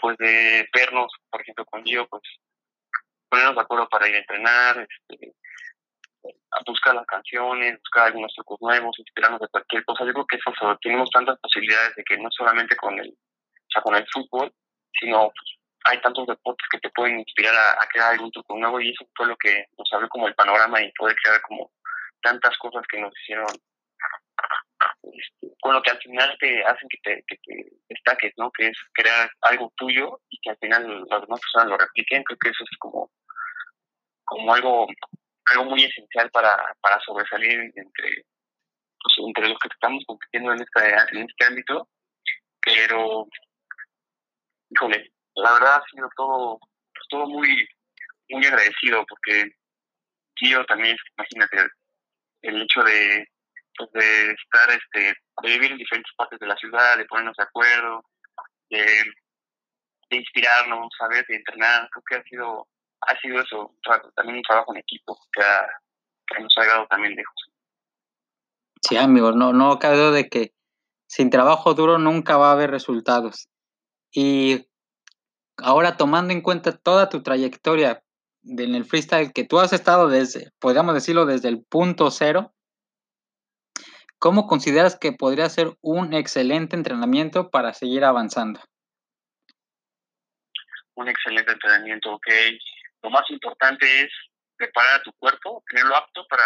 pues, 0.00 0.16
de 0.18 0.68
vernos, 0.74 1.10
por 1.30 1.40
ejemplo, 1.40 1.64
con 1.66 1.84
Gio, 1.84 2.06
pues, 2.08 2.22
ponernos 3.28 3.54
de 3.54 3.62
acuerdo 3.62 3.88
para 3.88 4.08
ir 4.08 4.16
a 4.16 4.18
entrenar, 4.18 4.86
este, 5.08 5.32
buscar 6.66 6.94
las 6.94 7.06
canciones, 7.06 7.78
buscar 7.78 8.08
algunos 8.08 8.34
trucos 8.34 8.60
nuevos, 8.60 8.98
inspirarnos 8.98 9.40
de 9.40 9.48
cualquier 9.48 9.84
cosa. 9.84 10.04
Yo 10.04 10.12
creo 10.12 10.26
que 10.26 10.36
eso, 10.36 10.78
tenemos 10.82 11.08
tantas 11.10 11.38
posibilidades 11.40 11.94
de 11.96 12.04
que 12.04 12.18
no 12.18 12.28
solamente 12.30 12.76
con 12.76 12.98
el, 12.98 13.08
o 13.08 13.70
sea, 13.72 13.82
con 13.82 13.94
el 13.94 14.06
fútbol, 14.12 14.52
sino 14.98 15.30
pues, 15.30 15.59
hay 15.84 16.00
tantos 16.00 16.26
deportes 16.26 16.66
que 16.70 16.78
te 16.78 16.90
pueden 16.90 17.20
inspirar 17.20 17.54
a, 17.54 17.86
crear 17.86 18.12
algún 18.12 18.30
truco 18.30 18.56
nuevo 18.56 18.80
y 18.80 18.90
eso 18.90 19.06
fue 19.14 19.26
lo 19.26 19.36
que 19.36 19.66
nos 19.78 19.92
abrió 19.92 20.08
como 20.08 20.28
el 20.28 20.34
panorama 20.34 20.82
y 20.82 20.92
poder 20.92 21.16
crear 21.22 21.40
como 21.42 21.72
tantas 22.22 22.56
cosas 22.58 22.82
que 22.88 23.00
nos 23.00 23.12
hicieron 23.22 23.48
este, 25.02 25.54
con 25.60 25.74
lo 25.74 25.82
que 25.82 25.90
al 25.90 25.98
final 25.98 26.36
te 26.38 26.64
hacen 26.64 26.88
que 26.88 26.98
te, 27.02 27.24
que 27.26 27.64
destaques, 27.88 28.32
¿no? 28.36 28.50
Que 28.50 28.68
es 28.68 28.78
crear 28.92 29.30
algo 29.42 29.72
tuyo 29.76 30.20
y 30.28 30.38
que 30.40 30.50
al 30.50 30.58
final 30.58 31.04
las 31.08 31.20
demás 31.22 31.40
personas 31.40 31.68
lo 31.68 31.78
repliquen. 31.78 32.24
Creo 32.24 32.38
que 32.38 32.50
eso 32.50 32.64
es 32.64 32.78
como 32.78 33.10
como 34.30 34.54
algo, 34.54 34.86
algo 35.46 35.64
muy 35.64 35.84
esencial 35.84 36.30
para, 36.30 36.56
para 36.80 37.00
sobresalir 37.00 37.58
entre, 37.74 38.24
pues, 39.02 39.14
entre 39.26 39.48
los 39.48 39.58
que 39.58 39.68
estamos 39.72 40.04
compitiendo 40.06 40.52
en, 40.52 40.62
esta, 40.62 41.08
en 41.10 41.28
este 41.28 41.44
ámbito, 41.44 41.88
pero, 42.60 43.26
híjole, 44.70 45.09
la 45.42 45.52
verdad 45.52 45.76
ha 45.76 45.90
sido 45.90 46.08
todo, 46.16 46.58
todo 47.08 47.26
muy, 47.26 47.68
muy 48.28 48.46
agradecido 48.46 49.04
porque 49.08 49.50
yo 50.40 50.64
también, 50.66 50.96
imagínate, 51.18 51.70
el 52.42 52.62
hecho 52.62 52.82
de, 52.82 53.26
pues, 53.76 53.90
de 53.92 54.30
estar, 54.32 54.70
este, 54.70 55.14
de 55.42 55.48
vivir 55.48 55.72
en 55.72 55.78
diferentes 55.78 56.12
partes 56.16 56.38
de 56.38 56.46
la 56.46 56.56
ciudad, 56.56 56.96
de 56.96 57.04
ponernos 57.04 57.36
de 57.36 57.44
acuerdo, 57.44 58.02
de, 58.70 58.86
de 60.10 60.16
inspirarnos, 60.16 60.88
saber, 60.98 61.26
de 61.26 61.36
entrenar, 61.36 61.88
creo 61.90 62.04
que 62.08 62.14
ha 62.16 62.22
sido, 62.24 62.68
ha 63.02 63.18
sido 63.20 63.40
eso, 63.40 63.74
también 64.14 64.38
un 64.38 64.42
trabajo 64.42 64.72
en 64.72 64.80
equipo 64.80 65.18
que, 65.32 65.42
que 66.26 66.42
nos 66.42 66.52
ha 66.56 66.62
llegado 66.62 66.86
también 66.86 67.14
lejos. 67.14 67.50
Sí, 68.82 68.96
amigo, 68.96 69.32
no, 69.32 69.52
no 69.52 69.78
cabe 69.78 70.10
de 70.10 70.28
que 70.28 70.54
sin 71.06 71.28
trabajo 71.28 71.74
duro 71.74 71.98
nunca 71.98 72.38
va 72.38 72.50
a 72.50 72.52
haber 72.52 72.70
resultados. 72.70 73.48
Y 74.12 74.69
ahora 75.62 75.96
tomando 75.96 76.32
en 76.32 76.40
cuenta 76.40 76.76
toda 76.76 77.08
tu 77.08 77.22
trayectoria 77.22 78.02
en 78.44 78.74
el 78.74 78.84
freestyle 78.84 79.32
que 79.32 79.44
tú 79.44 79.60
has 79.60 79.72
estado 79.72 80.08
desde, 80.08 80.50
podríamos 80.58 80.94
decirlo, 80.94 81.26
desde 81.26 81.48
el 81.48 81.62
punto 81.64 82.10
cero, 82.10 82.54
¿cómo 84.18 84.46
consideras 84.46 84.98
que 84.98 85.12
podría 85.12 85.48
ser 85.48 85.76
un 85.80 86.14
excelente 86.14 86.76
entrenamiento 86.76 87.50
para 87.50 87.74
seguir 87.74 88.04
avanzando? 88.04 88.60
Un 90.94 91.08
excelente 91.08 91.52
entrenamiento, 91.52 92.12
ok. 92.12 92.26
Lo 93.02 93.10
más 93.10 93.28
importante 93.30 93.86
es 94.02 94.10
preparar 94.56 95.00
a 95.00 95.02
tu 95.02 95.12
cuerpo, 95.14 95.62
tenerlo 95.68 95.96
apto 95.96 96.26
para 96.28 96.44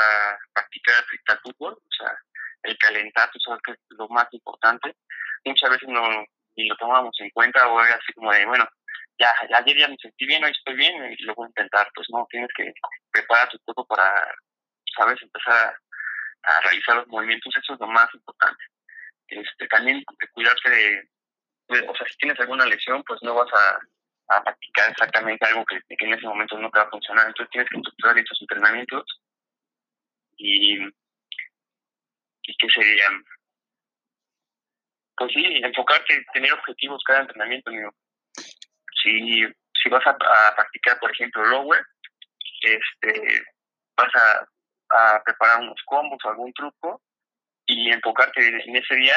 practicar 0.53 1.05
freestyle 1.05 1.41
fútbol, 1.43 1.75
o 1.75 1.93
sea, 1.99 2.17
el 2.63 2.79
calentar, 2.79 3.31
tú 3.33 3.39
sabes 3.41 3.61
que 3.65 3.73
es 3.73 3.79
lo 3.91 4.09
más 4.09 4.27
importante. 4.33 4.97
Muchas 5.45 5.71
veces 5.71 5.89
no 5.89 6.25
ni 6.57 6.69
lo 6.69 6.77
tomamos 6.77 7.15
en 7.21 7.31
cuenta 7.31 7.69
o 7.69 7.81
es 7.81 7.91
así 7.91 8.13
como 8.15 8.33
de, 8.33 8.47
bueno, 8.47 8.65
ya, 9.19 9.33
ayer 9.59 9.77
ya 9.79 9.89
me 9.89 9.97
sentí 9.97 10.27
bien, 10.27 10.45
hoy 10.45 10.51
estoy 10.51 10.75
bien 10.75 11.13
y 11.13 11.23
lo 11.23 11.35
voy 11.35 11.47
a 11.47 11.49
intentar. 11.49 11.89
Pues 11.95 12.09
no, 12.11 12.27
tienes 12.31 12.51
que 12.57 12.73
preparar 13.11 13.49
tu 13.49 13.59
cuerpo 13.61 13.87
para, 13.87 14.35
sabes, 14.97 15.21
empezar 15.23 15.77
a, 16.43 16.61
realizar 16.63 16.97
los 16.97 17.09
movimientos, 17.09 17.55
eso 17.57 17.75
es 17.75 17.81
lo 17.81 17.87
más 17.87 18.09
importante. 18.15 18.65
Este, 19.29 19.67
también 19.69 20.05
cuidarse 20.33 20.69
de, 20.69 21.09
o 21.89 21.97
sea, 21.97 22.07
si 22.07 22.17
tienes 22.19 22.39
alguna 22.41 22.67
lesión, 22.67 23.03
pues 23.05 23.21
no 23.23 23.35
vas 23.35 23.51
a, 23.53 23.79
practicar 24.43 24.91
exactamente 24.91 25.47
algo 25.47 25.65
que, 25.67 25.81
que, 25.97 26.05
en 26.05 26.15
ese 26.15 26.27
momento 26.27 26.59
no 26.59 26.71
te 26.71 26.79
va 26.79 26.85
a 26.85 26.91
funcionar. 26.91 27.27
Entonces 27.29 27.51
tienes 27.51 27.71
que 27.71 27.77
estructurar 27.77 28.19
estos 28.19 28.41
entrenamientos 28.41 29.05
y, 30.37 30.79
y 32.43 32.57
que 32.57 32.69
pues 35.17 35.33
sí, 35.33 35.45
enfocarte, 35.63 36.25
tener 36.33 36.53
objetivos 36.53 37.03
cada 37.05 37.21
entrenamiento, 37.21 37.71
amigo 37.71 37.95
si, 39.05 39.47
si 39.83 39.89
vas 39.91 40.05
a, 40.07 40.17
practicar, 40.57 40.99
por 40.99 41.13
ejemplo, 41.13 41.45
lower, 41.45 41.85
este, 42.61 43.45
vas 43.97 44.13
a, 44.15 44.49
preparar 45.25 45.61
unos 45.61 45.81
combos 45.87 46.19
o 46.25 46.29
algún 46.29 46.53
truco 46.53 47.03
y 47.67 47.91
enfocarte 47.91 48.47
en 48.47 48.77
ese 48.77 48.95
día 48.95 49.15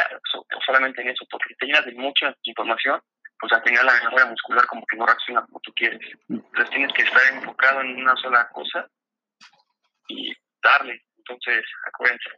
solamente 0.65 1.01
en 1.01 1.10
eso, 1.10 1.25
porque 1.29 1.53
te 1.56 1.67
llenas 1.67 1.86
de 1.86 1.94
mucha 1.94 2.34
información, 2.44 3.00
pues 3.39 3.53
al 3.53 3.62
final 3.62 3.86
la 3.86 4.03
memoria 4.03 4.25
muscular 4.25 4.65
como 4.65 4.84
que 4.88 4.98
no 4.98 5.06
reacciona 5.06 5.46
como 5.46 5.60
tú 5.60 5.72
quieres. 5.75 6.00
Entonces 6.29 6.70
tienes 6.72 6.94
que 6.94 7.03
estar 7.03 7.22
enfocado 7.34 7.82
en 7.82 7.98
una 7.98 8.15
sola 8.15 8.48
cosa 8.50 8.88
y 10.08 10.34
darle. 10.63 11.03
Entonces, 11.17 11.63
acuérdense, 11.86 12.29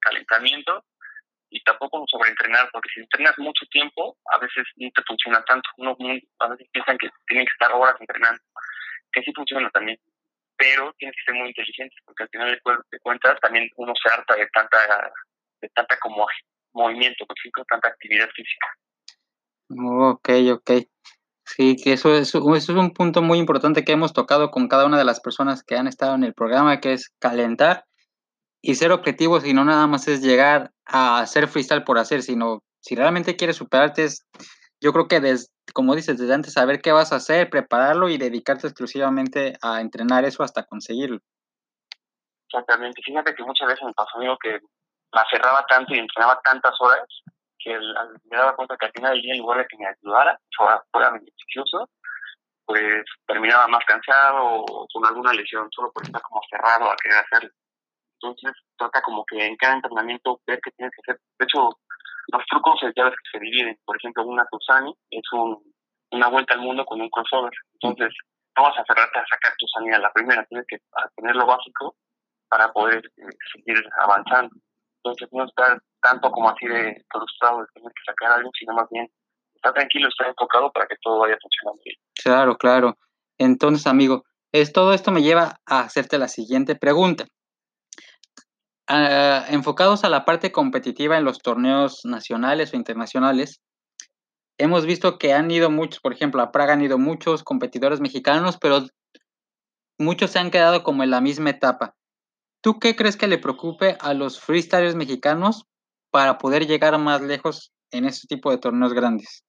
calentamiento, 0.00 0.84
y 1.52 1.62
tampoco 1.64 2.02
sobreentrenar, 2.08 2.70
porque 2.72 2.88
si 2.94 3.00
entrenas 3.00 3.38
mucho 3.38 3.66
tiempo, 3.70 4.16
a 4.32 4.38
veces 4.38 4.64
no 4.76 4.90
te 4.94 5.02
funciona 5.06 5.44
tanto. 5.44 5.68
Uno, 5.76 5.94
a 6.38 6.48
veces 6.48 6.66
piensan 6.72 6.96
que 6.96 7.10
tienen 7.26 7.46
que 7.46 7.52
estar 7.52 7.70
horas 7.76 7.94
entrenando, 8.00 8.40
que 9.12 9.22
sí 9.22 9.32
funciona 9.34 9.68
también, 9.70 9.98
pero 10.56 10.94
tienes 10.98 11.14
que 11.14 11.30
ser 11.30 11.34
muy 11.38 11.48
inteligente, 11.48 11.94
porque 12.06 12.22
al 12.22 12.30
final 12.30 12.60
de 12.90 12.98
cuentas 13.00 13.38
también 13.40 13.68
uno 13.76 13.92
se 14.02 14.12
harta 14.12 14.34
de 14.34 14.46
tanta, 14.48 15.12
de 15.60 15.68
tanta 15.68 15.98
como 15.98 16.26
movimiento, 16.72 17.26
ejemplo, 17.36 17.64
tanta 17.68 17.88
actividad 17.88 18.30
física. 18.30 18.68
Ok, 19.68 20.28
ok. 20.52 20.70
Sí, 21.44 21.76
que 21.76 21.92
eso 21.92 22.14
es, 22.14 22.28
eso 22.28 22.54
es 22.54 22.68
un 22.70 22.94
punto 22.94 23.20
muy 23.20 23.38
importante 23.38 23.84
que 23.84 23.92
hemos 23.92 24.14
tocado 24.14 24.50
con 24.50 24.68
cada 24.68 24.86
una 24.86 24.96
de 24.96 25.04
las 25.04 25.20
personas 25.20 25.62
que 25.62 25.76
han 25.76 25.86
estado 25.86 26.14
en 26.14 26.24
el 26.24 26.32
programa, 26.32 26.80
que 26.80 26.94
es 26.94 27.10
calentar 27.18 27.84
y 28.62 28.76
ser 28.76 28.92
objetivo, 28.92 29.40
si 29.40 29.52
no 29.52 29.64
nada 29.64 29.86
más 29.88 30.06
es 30.06 30.22
llegar 30.22 30.70
a 30.86 31.18
hacer 31.18 31.48
freestyle 31.48 31.82
por 31.82 31.98
hacer, 31.98 32.22
sino 32.22 32.62
si 32.80 32.94
realmente 32.94 33.36
quieres 33.36 33.56
superarte, 33.56 34.04
es, 34.04 34.24
yo 34.80 34.92
creo 34.92 35.08
que 35.08 35.20
desde, 35.20 35.48
como 35.74 35.96
dices, 35.96 36.16
desde 36.16 36.32
antes 36.32 36.52
saber 36.52 36.80
qué 36.80 36.92
vas 36.92 37.12
a 37.12 37.16
hacer, 37.16 37.50
prepararlo 37.50 38.08
y 38.08 38.18
dedicarte 38.18 38.68
exclusivamente 38.68 39.54
a 39.62 39.80
entrenar 39.80 40.24
eso 40.24 40.44
hasta 40.44 40.64
conseguirlo. 40.64 41.18
Exactamente. 42.48 43.02
Fíjate 43.04 43.34
que 43.34 43.42
muchas 43.42 43.66
veces 43.66 43.84
me 43.84 43.92
pasó 43.94 44.16
amigo 44.16 44.36
que 44.40 44.52
me 44.52 45.20
aferraba 45.20 45.64
tanto 45.68 45.94
y 45.94 45.98
entrenaba 45.98 46.40
tantas 46.44 46.74
horas 46.80 47.06
que 47.58 47.76
me 47.78 48.36
daba 48.36 48.54
cuenta 48.54 48.76
que 48.78 48.86
al 48.86 48.92
final 48.92 49.12
del 49.12 49.22
día, 49.22 49.34
en 49.34 49.40
lugar 49.40 49.58
de 49.58 49.66
que 49.66 49.76
me 49.76 49.86
ayudara, 49.86 50.38
fuera, 50.56 50.82
fuera 50.90 51.10
beneficioso, 51.10 51.88
pues 52.64 53.04
terminaba 53.26 53.66
más 53.68 53.84
cansado 53.86 54.44
o 54.44 54.86
con 54.92 55.06
alguna 55.06 55.32
lesión, 55.32 55.68
solo 55.70 55.90
por 55.92 56.04
estar 56.04 56.20
como 56.22 56.40
aferrado 56.40 56.90
a 56.90 56.96
querer 56.96 57.18
hacerlo. 57.18 57.50
Entonces 58.22 58.52
trata 58.78 59.02
como 59.02 59.24
que 59.24 59.44
en 59.44 59.56
cada 59.56 59.74
entrenamiento 59.74 60.40
ver 60.46 60.60
qué 60.62 60.70
tienes 60.72 60.92
que 60.94 61.12
hacer. 61.12 61.20
De 61.38 61.44
hecho, 61.44 61.70
los 62.28 62.46
trucos 62.46 62.80
ya 62.96 63.04
ves 63.04 63.14
que 63.14 63.38
se 63.38 63.44
dividen. 63.44 63.76
Por 63.84 63.96
ejemplo, 63.96 64.24
una 64.24 64.46
Tusani 64.50 64.94
es 65.10 65.32
un, 65.32 65.58
una 66.12 66.28
vuelta 66.28 66.54
al 66.54 66.60
mundo 66.60 66.84
con 66.84 67.00
un 67.00 67.10
crossover. 67.10 67.52
Entonces, 67.80 68.14
no 68.56 68.62
vas 68.62 68.78
a 68.78 68.84
cerrarte 68.84 69.18
a 69.18 69.26
sacar 69.26 69.52
Tusani 69.58 69.92
a 69.92 69.98
la 69.98 70.12
primera, 70.12 70.44
tienes 70.46 70.66
que 70.68 70.78
tener 71.16 71.34
lo 71.34 71.46
básico 71.46 71.96
para 72.48 72.72
poder 72.72 73.04
eh, 73.04 73.36
seguir 73.52 73.82
avanzando. 73.98 74.54
Entonces, 75.02 75.28
no 75.32 75.44
estar 75.44 75.80
tanto 76.00 76.30
como 76.30 76.50
así 76.50 76.66
de 76.66 77.04
frustrado 77.10 77.60
de 77.60 77.66
tener 77.74 77.92
que 77.92 78.04
sacar 78.06 78.38
algo, 78.38 78.50
sino 78.56 78.74
más 78.74 78.88
bien 78.90 79.08
estar 79.54 79.72
tranquilo, 79.72 80.08
estar 80.08 80.28
enfocado 80.28 80.70
para 80.70 80.86
que 80.86 80.96
todo 81.02 81.20
vaya 81.20 81.36
funcionando 81.40 81.82
bien. 81.84 81.96
Claro, 82.22 82.56
claro. 82.56 82.96
Entonces, 83.38 83.86
amigo, 83.86 84.22
es, 84.52 84.72
todo 84.72 84.92
esto 84.92 85.10
me 85.10 85.22
lleva 85.22 85.56
a 85.66 85.80
hacerte 85.80 86.18
la 86.18 86.28
siguiente 86.28 86.76
pregunta. 86.76 87.24
Ah, 88.88 89.46
enfocados 89.48 90.04
a 90.04 90.08
la 90.08 90.24
parte 90.24 90.50
competitiva 90.50 91.16
en 91.16 91.24
los 91.24 91.38
torneos 91.38 92.00
nacionales 92.04 92.72
o 92.72 92.76
internacionales, 92.76 93.60
hemos 94.58 94.86
visto 94.86 95.18
que 95.18 95.32
han 95.32 95.50
ido 95.50 95.70
muchos, 95.70 96.00
por 96.00 96.12
ejemplo, 96.12 96.42
a 96.42 96.50
Praga 96.50 96.74
han 96.74 96.82
ido 96.82 96.98
muchos 96.98 97.44
competidores 97.44 98.00
mexicanos, 98.00 98.58
pero 98.60 98.86
muchos 99.98 100.32
se 100.32 100.40
han 100.40 100.50
quedado 100.50 100.82
como 100.82 101.04
en 101.04 101.10
la 101.10 101.20
misma 101.20 101.50
etapa. 101.50 101.94
¿Tú 102.60 102.78
qué 102.78 102.96
crees 102.96 103.16
que 103.16 103.28
le 103.28 103.38
preocupe 103.38 103.96
a 104.00 104.14
los 104.14 104.40
freestylers 104.40 104.94
mexicanos 104.94 105.64
para 106.10 106.38
poder 106.38 106.66
llegar 106.66 106.98
más 106.98 107.20
lejos 107.22 107.72
en 107.90 108.04
este 108.04 108.26
tipo 108.26 108.50
de 108.50 108.58
torneos 108.58 108.92
grandes? 108.94 109.44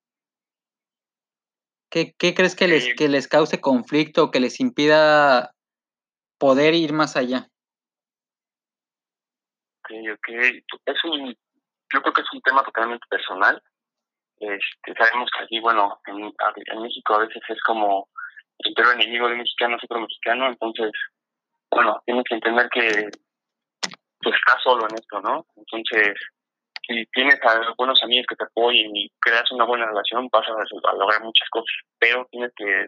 ¿Qué, 1.90 2.14
qué 2.18 2.34
crees 2.34 2.56
que 2.56 2.66
les, 2.66 2.94
que 2.96 3.08
les 3.08 3.28
cause 3.28 3.60
conflicto 3.60 4.24
o 4.24 4.30
que 4.30 4.40
les 4.40 4.58
impida 4.58 5.54
poder 6.38 6.74
ir 6.74 6.92
más 6.92 7.16
allá? 7.16 7.50
Ok, 9.84 9.90
ok. 10.14 10.28
Es 10.86 11.04
un, 11.04 11.36
yo 11.92 12.00
creo 12.00 12.12
que 12.12 12.22
es 12.22 12.32
un 12.32 12.40
tema 12.40 12.62
totalmente 12.62 13.06
personal. 13.08 13.62
Este, 14.40 14.94
sabemos 14.98 15.30
que 15.36 15.44
aquí, 15.44 15.60
bueno, 15.60 16.00
en, 16.06 16.32
en 16.66 16.82
México 16.82 17.14
a 17.14 17.18
veces 17.18 17.42
es 17.48 17.62
como 17.62 18.08
el 18.58 18.74
peor 18.74 18.94
enemigo 18.94 19.28
de 19.28 19.36
mexicano 19.36 19.76
es 19.76 19.84
otro 19.84 20.00
mexicano, 20.00 20.46
entonces, 20.48 20.90
bueno, 21.70 22.00
tienes 22.06 22.24
que 22.28 22.34
entender 22.36 22.68
que 22.70 23.10
pues 24.20 24.36
estás 24.36 24.62
solo 24.62 24.86
en 24.88 24.94
esto, 24.94 25.20
¿no? 25.20 25.46
Entonces, 25.56 26.14
si 26.86 27.04
tienes 27.06 27.38
a 27.44 27.74
buenos 27.76 28.02
amigos 28.02 28.26
que 28.28 28.36
te 28.36 28.44
apoyen 28.44 28.96
y 28.96 29.10
creas 29.20 29.50
una 29.52 29.64
buena 29.64 29.86
relación, 29.86 30.28
vas 30.32 30.46
a, 30.48 30.94
lograr 30.94 31.22
muchas 31.22 31.48
cosas, 31.50 31.74
pero 31.98 32.26
tienes 32.30 32.52
que 32.56 32.86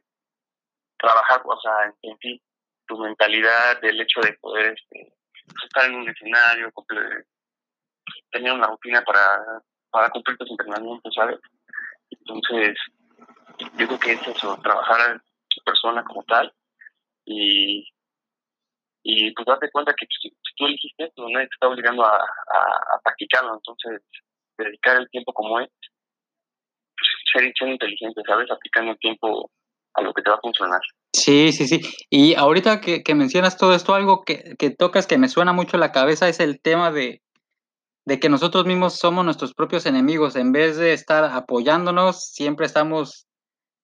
trabajar, 0.98 1.42
o 1.44 1.60
sea, 1.60 1.92
en, 2.02 2.18
ti, 2.18 2.40
tu 2.86 2.96
mentalidad, 2.98 3.80
del 3.80 4.00
hecho 4.00 4.20
de 4.20 4.32
poder 4.34 4.74
este, 4.78 5.12
estar 5.64 5.86
en 5.86 5.96
un 5.96 6.08
escenario, 6.08 6.72
tener 8.30 8.52
una 8.52 8.66
rutina 8.66 9.02
para, 9.02 9.62
para 9.90 10.10
cumplir 10.10 10.36
tus 10.38 10.50
entrenamientos, 10.50 11.14
¿sabes? 11.14 11.38
Entonces, 12.10 12.76
yo 13.58 13.86
creo 13.86 13.98
que 13.98 14.12
es 14.12 14.28
eso, 14.28 14.58
trabajar 14.62 15.00
a 15.00 15.22
su 15.48 15.62
persona 15.64 16.04
como 16.04 16.22
tal 16.24 16.52
y, 17.24 17.88
y 19.02 19.30
pues 19.32 19.46
darte 19.46 19.70
cuenta 19.70 19.94
que 19.94 20.06
si, 20.20 20.30
tú 20.56 20.66
elegiste 20.66 21.04
esto, 21.04 21.28
nadie 21.28 21.48
te 21.48 21.54
está 21.54 21.68
obligando 21.68 22.04
a, 22.04 22.16
a, 22.16 23.00
practicarlo, 23.02 23.54
entonces 23.54 24.02
dedicar 24.58 24.96
el 24.98 25.08
tiempo 25.10 25.32
como 25.32 25.60
es, 25.60 25.68
pues, 26.96 27.08
ser, 27.32 27.52
ser 27.58 27.68
inteligente, 27.68 28.22
¿sabes? 28.26 28.50
Aplicando 28.50 28.92
el 28.92 28.98
tiempo 28.98 29.50
a 29.94 30.02
lo 30.02 30.12
que 30.12 30.22
te 30.22 30.30
va 30.30 30.36
a 30.36 30.40
funcionar. 30.40 30.80
Sí, 31.16 31.52
sí, 31.52 31.66
sí. 31.66 31.80
Y 32.10 32.34
ahorita 32.34 32.80
que, 32.80 33.02
mencionas 33.14 33.56
todo 33.56 33.74
esto, 33.74 33.94
algo 33.94 34.22
que, 34.24 34.54
que, 34.58 34.70
tocas 34.70 35.06
que 35.06 35.18
me 35.18 35.28
suena 35.28 35.52
mucho 35.52 35.78
la 35.78 35.92
cabeza 35.92 36.28
es 36.28 36.40
el 36.40 36.60
tema 36.60 36.92
de 36.92 37.22
de 38.06 38.20
que 38.20 38.28
nosotros 38.28 38.64
mismos 38.66 38.94
somos 38.94 39.24
nuestros 39.24 39.52
propios 39.52 39.84
enemigos. 39.84 40.36
En 40.36 40.52
vez 40.52 40.76
de 40.76 40.92
estar 40.92 41.24
apoyándonos, 41.24 42.24
siempre 42.24 42.64
estamos 42.64 43.26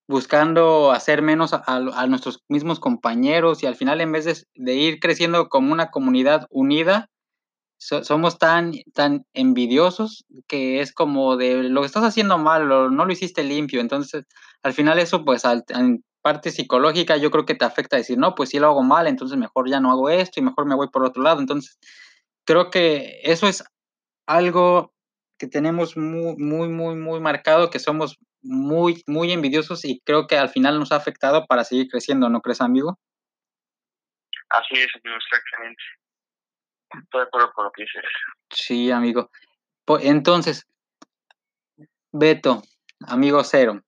buscando 0.09 0.93
hacer 0.93 1.23
menos 1.23 1.53
a, 1.53 2.07
nuestros 2.07 2.43
mismos 2.49 2.81
compañeros 2.81 3.63
y 3.63 3.67
al 3.67 3.77
final 3.77 4.01
en 4.01 4.13
vez 4.13 4.47
de, 4.55 4.75
ir 4.75 5.01
creciendo 5.01 5.49
como 5.49 5.73
una 5.73 5.91
comunidad 5.91 6.47
unida, 6.51 7.09
somos 7.79 8.39
tan, 8.39 8.73
tan 8.95 9.25
envidiosos 9.33 10.25
que 10.47 10.81
es 10.81 10.93
como 10.93 11.37
de 11.37 11.65
lo 11.65 11.81
que 11.81 11.87
estás 11.87 12.05
haciendo 12.05 12.39
mal 12.39 12.71
o 12.71 12.91
no 12.91 13.05
lo 13.05 13.13
hiciste 13.13 13.43
limpio. 13.43 13.81
Entonces, 13.81 14.25
al 14.63 14.73
final 14.73 15.01
eso 15.01 15.25
pues 15.25 15.43
en 15.45 16.05
parte 16.23 16.51
psicológica 16.51 17.17
yo 17.17 17.31
creo 17.31 17.45
que 17.45 17.55
te 17.55 17.65
afecta 17.65 17.97
decir, 17.97 18.17
no, 18.17 18.35
pues 18.35 18.51
si 18.51 18.59
lo 18.59 18.69
hago 18.69 18.83
mal, 18.83 19.07
entonces 19.07 19.37
mejor 19.37 19.69
ya 19.69 19.81
no 19.81 19.91
hago 19.91 20.09
esto 20.09 20.41
y 20.41 20.43
mejor 20.43 20.67
me 20.67 20.75
voy 20.75 20.89
por 20.89 21.05
otro 21.05 21.23
lado. 21.23 21.41
Entonces, 21.41 21.79
creo 22.45 22.71
que 22.71 23.21
eso 23.25 23.47
es 23.47 23.65
algo 24.27 24.95
que 25.39 25.49
tenemos 25.49 25.97
muy, 25.97 26.37
muy, 26.37 26.69
muy, 26.69 26.95
muy 26.95 27.21
marcado, 27.21 27.69
que 27.71 27.81
somos 27.81 28.19
muy, 28.43 29.03
muy 29.07 29.33
envidiosos 29.33 29.85
y 29.85 30.01
creo 30.05 30.27
que 30.27 30.37
al 30.39 30.49
final 30.49 30.79
nos 30.79 30.93
ha 30.93 30.97
afectado 30.97 31.47
para 31.47 31.65
seguir 31.65 31.89
creciendo, 31.89 32.29
¿no 32.29 32.41
crees, 32.41 32.61
amigo? 32.61 32.99
Así 34.49 34.75
es, 34.75 34.89
amigo, 35.03 35.17
exactamente. 35.17 35.83
Estoy 37.03 37.21
de 37.21 37.27
acuerdo 37.27 37.53
con 37.55 37.65
lo 37.65 37.73
que 37.73 37.83
dices. 37.83 38.03
Sí, 38.51 38.91
amigo. 38.91 39.31
Entonces, 40.01 40.67
Beto, 42.13 42.63
amigo 43.07 43.43
cero, 43.43 43.83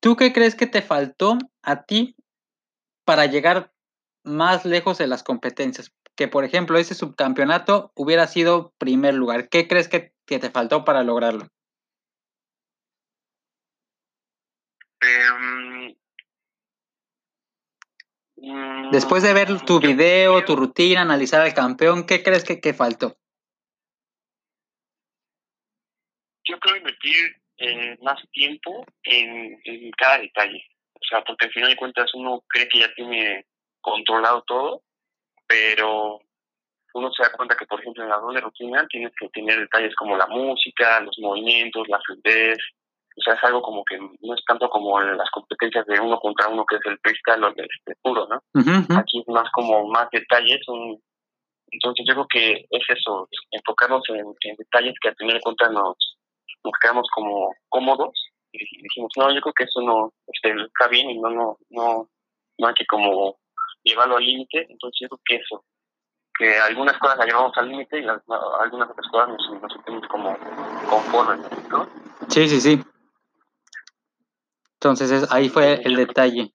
¿tú 0.00 0.16
qué 0.16 0.32
crees 0.32 0.54
que 0.54 0.66
te 0.66 0.82
faltó 0.82 1.38
a 1.62 1.84
ti 1.84 2.16
para 3.04 3.26
llegar 3.26 3.72
más 4.24 4.64
lejos 4.64 4.98
de 4.98 5.06
las 5.06 5.22
competencias? 5.22 5.94
Que, 6.16 6.28
por 6.28 6.44
ejemplo, 6.44 6.78
ese 6.78 6.94
subcampeonato 6.94 7.92
hubiera 7.94 8.26
sido 8.26 8.74
primer 8.78 9.14
lugar. 9.14 9.48
¿Qué 9.48 9.68
crees 9.68 9.88
que, 9.88 10.12
que 10.26 10.38
te 10.38 10.50
faltó 10.50 10.84
para 10.84 11.02
lograrlo? 11.02 11.46
Em, 15.02 15.94
Después 18.90 19.22
de 19.22 19.34
ver 19.34 19.60
tu 19.60 19.78
mm, 19.78 19.80
video, 19.80 20.44
tu 20.44 20.56
rutina, 20.56 21.02
analizar 21.02 21.42
al 21.42 21.54
campeón, 21.54 22.06
¿qué 22.06 22.22
crees 22.22 22.42
que, 22.42 22.60
que 22.60 22.72
faltó? 22.72 23.16
Yo 26.44 26.58
creo 26.58 26.76
invertir 26.76 27.39
eh, 27.60 27.96
más 28.02 28.20
tiempo 28.32 28.84
en, 29.04 29.60
en, 29.64 29.90
cada 29.92 30.18
detalle. 30.18 30.62
O 30.94 31.04
sea, 31.08 31.22
porque 31.22 31.46
al 31.46 31.52
final 31.52 31.70
de 31.70 31.76
cuentas 31.76 32.12
uno 32.14 32.42
cree 32.48 32.68
que 32.68 32.80
ya 32.80 32.92
tiene 32.94 33.46
controlado 33.80 34.42
todo, 34.46 34.82
pero 35.46 36.20
uno 36.94 37.12
se 37.12 37.22
da 37.22 37.32
cuenta 37.32 37.56
que, 37.56 37.66
por 37.66 37.80
ejemplo, 37.80 38.02
en 38.02 38.10
la 38.10 38.16
doble 38.16 38.40
rutina 38.40 38.86
tienes 38.88 39.12
que 39.18 39.28
tener 39.28 39.60
detalles 39.60 39.94
como 39.94 40.16
la 40.16 40.26
música, 40.26 41.00
los 41.00 41.16
movimientos, 41.18 41.88
la 41.88 42.00
fluidez, 42.00 42.58
o 43.16 43.22
sea, 43.22 43.34
es 43.34 43.44
algo 43.44 43.60
como 43.60 43.84
que 43.84 43.98
no 43.98 44.34
es 44.34 44.44
tanto 44.46 44.68
como 44.70 45.00
las 45.00 45.30
competencias 45.30 45.84
de 45.86 46.00
uno 46.00 46.18
contra 46.18 46.48
uno, 46.48 46.64
que 46.64 46.76
es 46.76 46.82
el 46.86 46.98
freestyle 47.02 47.44
o 47.44 47.48
el 47.48 47.68
este, 47.68 47.94
puro, 48.02 48.26
¿no? 48.28 48.40
Aquí 48.96 49.20
es 49.20 49.28
más 49.28 49.50
como 49.52 49.86
más 49.88 50.08
detalles. 50.10 50.60
entonces 51.70 52.06
yo 52.06 52.14
creo 52.14 52.26
que 52.28 52.66
es 52.70 52.82
eso, 52.88 53.28
enfocarnos 53.50 54.02
en, 54.08 54.56
detalles 54.56 54.94
que 55.00 55.08
al 55.08 55.16
final 55.16 55.34
de 55.34 55.40
cuentas 55.40 55.70
nos, 55.72 55.96
nos 56.64 56.72
quedamos 56.80 57.08
como 57.14 57.54
cómodos 57.68 58.12
y 58.52 58.82
dijimos, 58.82 59.12
no, 59.16 59.32
yo 59.32 59.40
creo 59.40 59.54
que 59.54 59.64
eso 59.64 59.80
no 59.80 60.12
este, 60.26 60.50
está 60.50 60.88
bien 60.88 61.10
y 61.10 61.18
no, 61.18 61.30
no, 61.30 61.58
no, 61.70 62.08
no 62.58 62.66
hay 62.66 62.74
que 62.74 62.86
como 62.86 63.38
llevarlo 63.82 64.16
al 64.16 64.24
límite. 64.24 64.66
Entonces 64.68 64.98
yo 65.00 65.08
creo 65.08 65.20
que 65.24 65.36
eso, 65.36 65.64
que 66.36 66.58
algunas 66.58 66.98
cosas 66.98 67.18
las 67.18 67.26
llevamos 67.26 67.56
al 67.56 67.68
límite 67.68 68.00
y 68.00 68.06
algunas 68.06 68.90
otras 68.90 69.08
cosas 69.10 69.28
nos, 69.28 69.62
nos 69.62 69.72
sentimos 69.72 70.06
como 70.08 70.36
conformes, 70.88 71.68
¿no? 71.68 71.88
Sí, 72.28 72.48
sí, 72.48 72.60
sí. 72.60 72.82
Entonces 74.74 75.30
ahí 75.30 75.48
fue 75.48 75.74
el 75.84 75.96
detalle. 75.96 76.52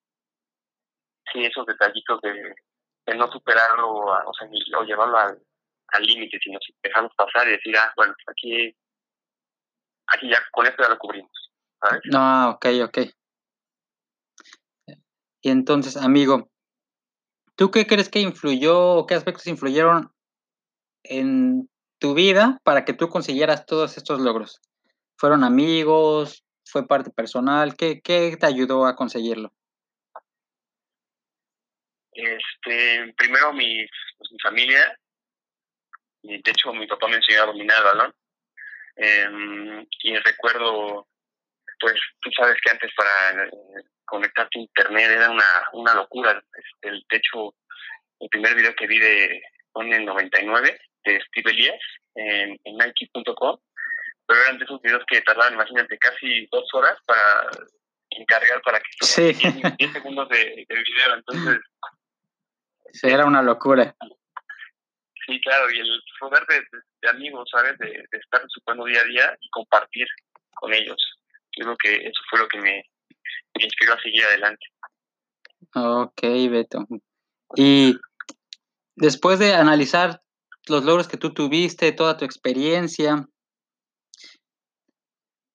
Sí, 1.32 1.46
esos 1.46 1.66
detallitos 1.66 2.20
de, 2.22 3.16
no 3.16 3.32
superarlo 3.32 3.90
o, 3.90 4.34
sea, 4.34 4.48
o 4.80 4.84
llevarlo 4.84 5.18
al 5.18 6.04
límite, 6.04 6.40
sino 6.44 6.58
dejarnos 6.82 7.14
pasar 7.16 7.48
y 7.48 7.52
decir, 7.52 7.78
ah, 7.78 7.94
bueno, 7.96 8.14
aquí, 8.28 8.76
aquí 10.08 10.30
ya 10.30 10.38
con 10.52 10.66
esto 10.66 10.84
ya 10.84 10.90
lo 10.90 10.98
cubrimos. 10.98 11.32
¿sabes? 11.80 12.02
No, 12.06 12.52
ok, 12.52 12.66
ok. 12.86 12.98
Y 15.42 15.50
entonces, 15.50 15.98
amigo, 15.98 16.50
¿tú 17.56 17.72
qué 17.72 17.86
crees 17.86 18.10
que 18.10 18.20
influyó 18.20 18.94
o 18.94 19.06
qué 19.06 19.16
aspectos 19.16 19.48
influyeron 19.48 20.12
en 21.04 21.70
tu 22.00 22.14
vida 22.14 22.60
para 22.64 22.84
que 22.84 22.94
tú 22.94 23.10
consiguieras 23.10 23.66
todos 23.66 23.98
estos 23.98 24.20
logros? 24.20 24.62
¿Fueron 25.18 25.44
amigos? 25.44 26.46
fue 26.66 26.88
parte 26.88 27.12
personal? 27.12 27.76
¿Qué, 27.76 28.02
qué 28.02 28.36
te 28.38 28.46
ayudó 28.46 28.86
a 28.86 28.96
conseguirlo? 28.96 29.54
Este, 32.12 33.14
primero 33.18 33.54
mi, 33.54 33.86
pues, 34.18 34.32
mi 34.32 34.40
familia, 34.40 34.98
de 36.24 36.36
hecho 36.36 36.74
mi 36.74 36.88
papá 36.88 37.08
me 37.08 37.18
enseñó 37.18 37.44
a 37.44 37.46
dominar 37.48 37.78
el 37.78 37.84
balón. 37.84 38.16
Em, 38.96 39.86
y 40.04 40.18
recuerdo, 40.18 41.08
pues 41.80 41.96
tú 42.22 42.30
sabes 42.38 42.56
que 42.64 42.72
antes 42.72 42.92
para 42.96 43.44
eh, 43.44 43.50
conectarte 44.06 44.60
a 44.60 44.62
internet 44.62 45.12
era 45.12 45.30
una, 45.30 45.70
una 45.74 45.94
locura. 45.96 46.44
Este, 46.58 46.90
el, 46.90 47.06
de 47.10 47.18
hecho, 47.18 47.54
el 48.20 48.30
primer 48.30 48.56
video 48.56 48.76
que 48.76 48.88
vi 48.88 49.00
de 49.00 49.42
fue 49.74 49.86
en 49.86 49.94
el 49.94 50.06
99 50.06 50.80
de 51.04 51.22
Steve 51.28 51.52
Elias 51.52 51.82
en, 52.16 52.60
en 52.64 52.78
Nike.com 52.78 53.60
pero 54.28 54.42
eran 54.42 54.58
de 54.58 54.66
esos 54.66 54.82
videos 54.82 55.04
que 55.08 55.22
tardaban, 55.22 55.54
imagínate, 55.54 55.98
casi 55.98 56.48
dos 56.52 56.68
horas 56.74 56.98
para 57.06 57.50
encargar 58.10 58.62
para 58.62 58.80
que 58.80 59.06
sí. 59.06 59.34
10, 59.34 59.94
segundos 59.94 60.30
de, 60.30 60.66
video, 60.68 61.16
entonces... 61.16 61.60
Sí, 62.92 63.08
era 63.08 63.26
una 63.26 63.42
locura. 63.42 63.96
Sí, 65.26 65.40
claro, 65.42 65.72
y 65.72 65.80
el 65.80 66.02
poder 66.20 66.46
de, 66.48 67.10
amigos, 67.10 67.50
¿sabes? 67.52 67.78
De, 67.80 68.06
estar 68.12 68.42
suponiendo 68.48 68.86
día 68.86 69.02
a 69.02 69.06
día 69.06 69.38
y 69.42 69.50
compartir 69.50 70.08
con 70.56 70.74
ellos. 70.74 70.98
Yo 71.58 71.66
creo 71.66 71.78
que 71.78 71.96
eso 72.08 72.22
fue 72.30 72.40
lo 72.40 72.48
que 72.48 72.60
me, 72.60 72.84
me 73.56 73.64
inspiró 73.64 73.94
a 73.94 74.02
seguir 74.02 74.24
adelante. 74.24 74.66
Ok, 75.74 76.22
Beto. 76.22 76.86
Y 77.56 77.98
después 78.96 79.40
de 79.40 79.54
analizar 79.54 80.22
los 80.68 80.84
logros 80.84 81.08
que 81.08 81.18
tú 81.18 81.34
tuviste, 81.34 81.92
toda 81.92 82.18
tu 82.18 82.26
experiencia, 82.26 83.28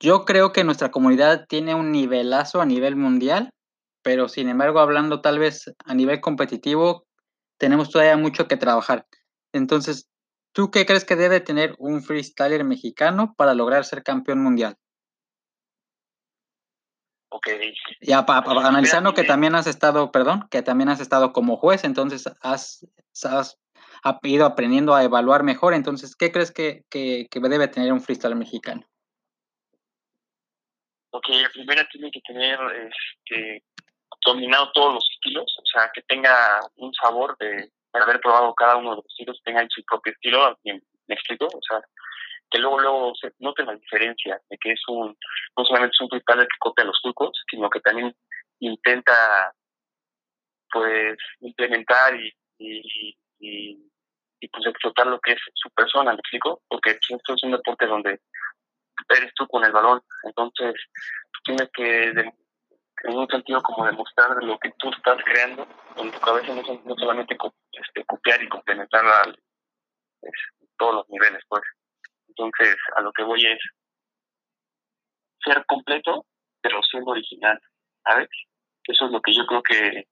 yo 0.01 0.25
creo 0.25 0.53
que 0.53 0.65
nuestra 0.65 0.91
comunidad 0.91 1.47
tiene 1.47 1.75
un 1.75 1.93
nivelazo 1.93 2.61
a 2.61 2.67
nivel 2.67 2.97
mundial, 2.97 3.51
pero 4.03 4.29
sin 4.29 4.49
embargo, 4.49 4.81
hablando 4.81 5.21
tal 5.21 5.39
vez 5.39 5.71
a 5.85 5.95
nivel 5.95 6.21
competitivo, 6.21 7.07
tenemos 7.59 7.91
todavía 7.91 8.17
mucho 8.17 8.49
que 8.49 8.57
trabajar. 8.57 9.07
Entonces, 9.53 10.09
¿tú 10.53 10.71
qué 10.71 10.87
crees 10.87 11.05
que 11.05 11.17
debe 11.17 11.41
tener 11.41 11.75
un 11.79 12.03
freestyler 12.03 12.65
mexicano 12.65 13.35
para 13.37 13.55
lograr 13.55 13.85
ser 13.85 14.03
campeón 14.03 14.43
mundial? 14.43 14.77
Ok. 17.33 17.49
Ya, 18.01 18.25
analizando 18.27 19.15
que 19.15 19.25
también 19.25 19.55
has 19.55 19.67
estado, 19.67 20.11
perdón, 20.11 20.49
que 20.51 20.63
también 20.63 20.89
has 20.89 21.01
estado 21.01 21.33
como 21.33 21.57
juez, 21.57 21.85
entonces 21.85 22.29
has, 22.43 22.87
has 23.25 23.59
ido 24.23 24.47
aprendiendo 24.47 24.95
a 24.95 25.05
evaluar 25.05 25.45
mejor. 25.45 25.75
Entonces, 25.75 26.17
¿qué 26.17 26.33
crees 26.33 26.51
que, 26.51 26.85
que, 26.91 27.29
que 27.31 27.41
debe 27.41 27.69
tener 27.69 27.93
un 27.93 28.01
freestyler 28.01 28.37
mexicano? 28.37 28.91
porque 31.11 31.45
primero 31.53 31.83
tiene 31.91 32.11
que 32.11 32.21
tener 32.21 32.59
este, 32.89 33.65
dominado 34.25 34.71
todos 34.73 34.95
los 34.95 35.11
estilos, 35.11 35.57
o 35.59 35.67
sea, 35.67 35.91
que 35.93 36.03
tenga 36.03 36.61
un 36.77 36.93
sabor 36.95 37.37
de, 37.39 37.71
haber 37.93 38.21
probado 38.21 38.55
cada 38.55 38.77
uno 38.77 38.91
de 38.91 38.97
los 38.97 39.07
estilos, 39.07 39.41
tenga 39.45 39.67
su 39.69 39.83
propio 39.85 40.13
estilo, 40.13 40.59
me 40.65 41.15
explico, 41.15 41.47
o 41.47 41.61
sea, 41.69 41.81
que 42.51 42.59
luego 42.59 42.81
luego 42.81 43.13
se 43.15 43.33
note 43.39 43.65
la 43.65 43.75
diferencia 43.75 44.41
de 44.49 44.59
que 44.59 44.73
es 44.73 44.81
un, 44.89 45.17
no 45.57 45.65
solamente 45.65 45.93
es 45.95 46.01
un 46.01 46.09
freestyler 46.09 46.47
que 46.47 46.59
copia 46.59 46.85
los 46.85 47.01
trucos, 47.03 47.31
sino 47.49 47.71
que 47.71 47.81
también 47.81 48.15
intenta 48.59 49.53
pues 50.73 51.17
implementar 51.41 52.15
y, 52.17 52.33
y, 52.59 53.15
y, 53.39 54.49
pues 54.49 54.67
explotar 54.67 55.07
lo 55.07 55.21
que 55.21 55.33
es 55.33 55.41
su 55.55 55.71
persona, 55.71 56.13
¿me 56.13 56.19
explico? 56.19 56.63
Porque 56.69 56.93
pues, 56.93 57.21
esto 57.21 57.35
es 57.35 57.43
un 57.43 57.53
deporte 57.53 57.87
donde 57.87 58.21
eres 59.09 59.33
tú 59.35 59.47
con 59.49 59.65
el 59.65 59.73
balón. 59.73 60.01
Entonces, 60.25 60.75
tienes 61.45 61.69
que, 61.73 62.33
en 63.05 63.17
un 63.17 63.27
sentido, 63.29 63.63
como 63.63 63.87
demostrar 63.87 64.31
lo 64.43 64.59
que 64.59 64.71
tú 64.79 64.91
estás 64.91 65.19
creando 65.25 65.67
en 65.97 66.11
tu 66.11 66.21
cabeza, 66.21 66.55
no, 66.55 66.95
solamente 66.97 67.37
este, 67.73 68.05
copiar 68.05 68.43
y 68.43 68.49
complementar 68.49 69.05
a 69.07 69.23
todos 70.79 70.95
los 70.95 71.09
niveles, 71.09 71.43
pues. 71.49 71.63
Entonces, 72.29 72.77
a 72.97 73.01
lo 73.01 73.13
que 73.13 73.23
voy 73.23 73.45
es 73.47 73.59
ser 75.45 75.65
completo, 75.67 76.27
pero 76.61 76.81
siendo 76.83 77.13
original, 77.13 77.59
¿sabes? 78.05 78.29
Eso 78.85 79.07
es 79.07 79.13
lo 79.13 79.21
que 79.21 79.35
yo 79.35 79.47
creo 79.47 79.63
que 79.63 80.05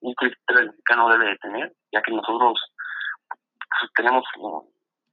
un 0.00 0.14
cristiano 0.14 0.70
mexicano 0.70 1.08
debe 1.10 1.30
de 1.30 1.38
tener, 1.38 1.72
ya 1.92 2.02
que 2.02 2.12
nosotros 2.12 2.60
tenemos 3.96 4.24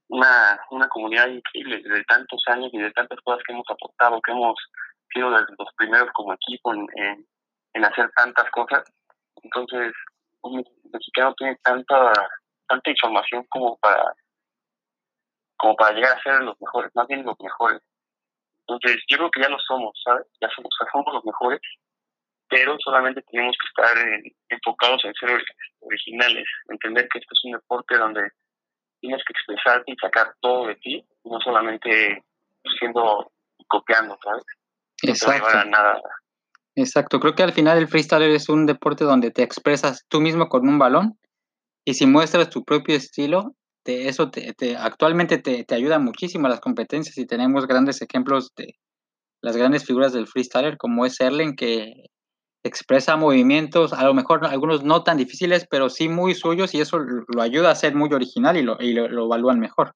una, 0.07 0.59
una 0.69 0.87
comunidad 0.89 1.27
increíble 1.27 1.81
de 1.81 2.03
tantos 2.03 2.41
años 2.47 2.69
y 2.73 2.77
de 2.77 2.91
tantas 2.91 3.19
cosas 3.21 3.43
que 3.45 3.53
hemos 3.53 3.69
aportado, 3.69 4.21
que 4.21 4.31
hemos 4.31 4.55
sido 5.13 5.29
los 5.29 5.73
primeros 5.77 6.09
como 6.13 6.33
equipo 6.33 6.73
en, 6.73 6.87
en, 7.73 7.85
hacer 7.85 8.09
tantas 8.15 8.49
cosas. 8.51 8.83
Entonces, 9.43 9.93
un 10.41 10.63
mexicano 10.91 11.33
tiene 11.35 11.57
tanta, 11.63 12.11
tanta 12.67 12.89
información 12.89 13.45
como 13.49 13.77
para, 13.77 14.13
como 15.57 15.75
para 15.75 15.95
llegar 15.95 16.17
a 16.17 16.21
ser 16.21 16.41
los 16.41 16.59
mejores, 16.61 16.91
más 16.95 17.07
bien 17.07 17.25
los 17.25 17.39
mejores. 17.39 17.81
Entonces, 18.67 19.03
yo 19.07 19.17
creo 19.17 19.31
que 19.31 19.41
ya 19.41 19.49
lo 19.49 19.59
somos, 19.59 19.99
¿sabes? 20.03 20.25
Ya 20.41 20.49
somos, 20.49 20.71
somos 20.91 21.13
los 21.13 21.25
mejores, 21.25 21.59
pero 22.49 22.75
solamente 22.79 23.21
tenemos 23.31 23.55
que 23.59 23.67
estar 23.67 23.97
enfocados 24.49 25.03
en 25.05 25.13
ser 25.13 25.43
originales, 25.81 26.47
entender 26.69 27.07
que 27.09 27.19
esto 27.19 27.33
es 27.33 27.45
un 27.45 27.51
deporte 27.51 27.97
donde 27.97 28.29
tienes 28.99 29.23
que 29.25 29.33
expresarte 29.33 29.91
y 29.91 29.95
sacar 29.97 30.33
todo 30.39 30.67
de 30.67 30.75
ti, 30.75 31.05
no 31.23 31.39
solamente 31.41 32.23
siendo 32.79 33.31
copiando, 33.67 34.17
¿sabes? 34.23 34.43
Exacto. 35.09 35.65
nada. 35.69 36.01
Exacto, 36.75 37.19
creo 37.19 37.35
que 37.35 37.43
al 37.43 37.53
final 37.53 37.77
el 37.77 37.87
freestyle 37.87 38.23
es 38.35 38.49
un 38.49 38.65
deporte 38.65 39.05
donde 39.05 39.31
te 39.31 39.43
expresas 39.43 40.03
tú 40.09 40.19
mismo 40.19 40.49
con 40.49 40.67
un 40.67 40.77
balón 40.77 41.17
y 41.85 41.93
si 41.93 42.05
muestras 42.05 42.49
tu 42.49 42.65
propio 42.65 42.95
estilo, 42.95 43.55
te, 43.83 44.09
eso 44.09 44.29
te, 44.29 44.53
actualmente 44.77 45.37
te, 45.37 45.63
te, 45.63 45.75
ayuda 45.75 45.99
muchísimo 45.99 46.47
a 46.47 46.49
las 46.49 46.59
competencias 46.59 47.17
y 47.17 47.25
tenemos 47.25 47.67
grandes 47.67 48.01
ejemplos 48.01 48.51
de 48.57 48.75
las 49.41 49.55
grandes 49.55 49.85
figuras 49.85 50.11
del 50.11 50.27
freestyler 50.27 50.77
como 50.77 51.05
es 51.05 51.19
Erlen 51.21 51.55
que 51.55 51.93
expresa 52.65 53.15
movimientos, 53.15 53.93
a 53.93 54.03
lo 54.03 54.13
mejor 54.15 54.45
algunos 54.45 54.83
no 54.83 55.03
tan 55.03 55.17
difíciles, 55.17 55.67
pero 55.69 55.89
sí 55.89 56.09
muy 56.09 56.33
suyos 56.33 56.73
y 56.73 56.81
eso 56.81 56.97
lo 56.97 57.41
ayuda 57.41 57.69
a 57.69 57.75
ser 57.75 57.93
muy 57.93 58.11
original 58.11 58.57
y 58.57 58.63
lo, 58.63 58.77
y 58.81 58.93
lo, 58.93 59.05
evalúan 59.25 59.59
mejor. 59.59 59.93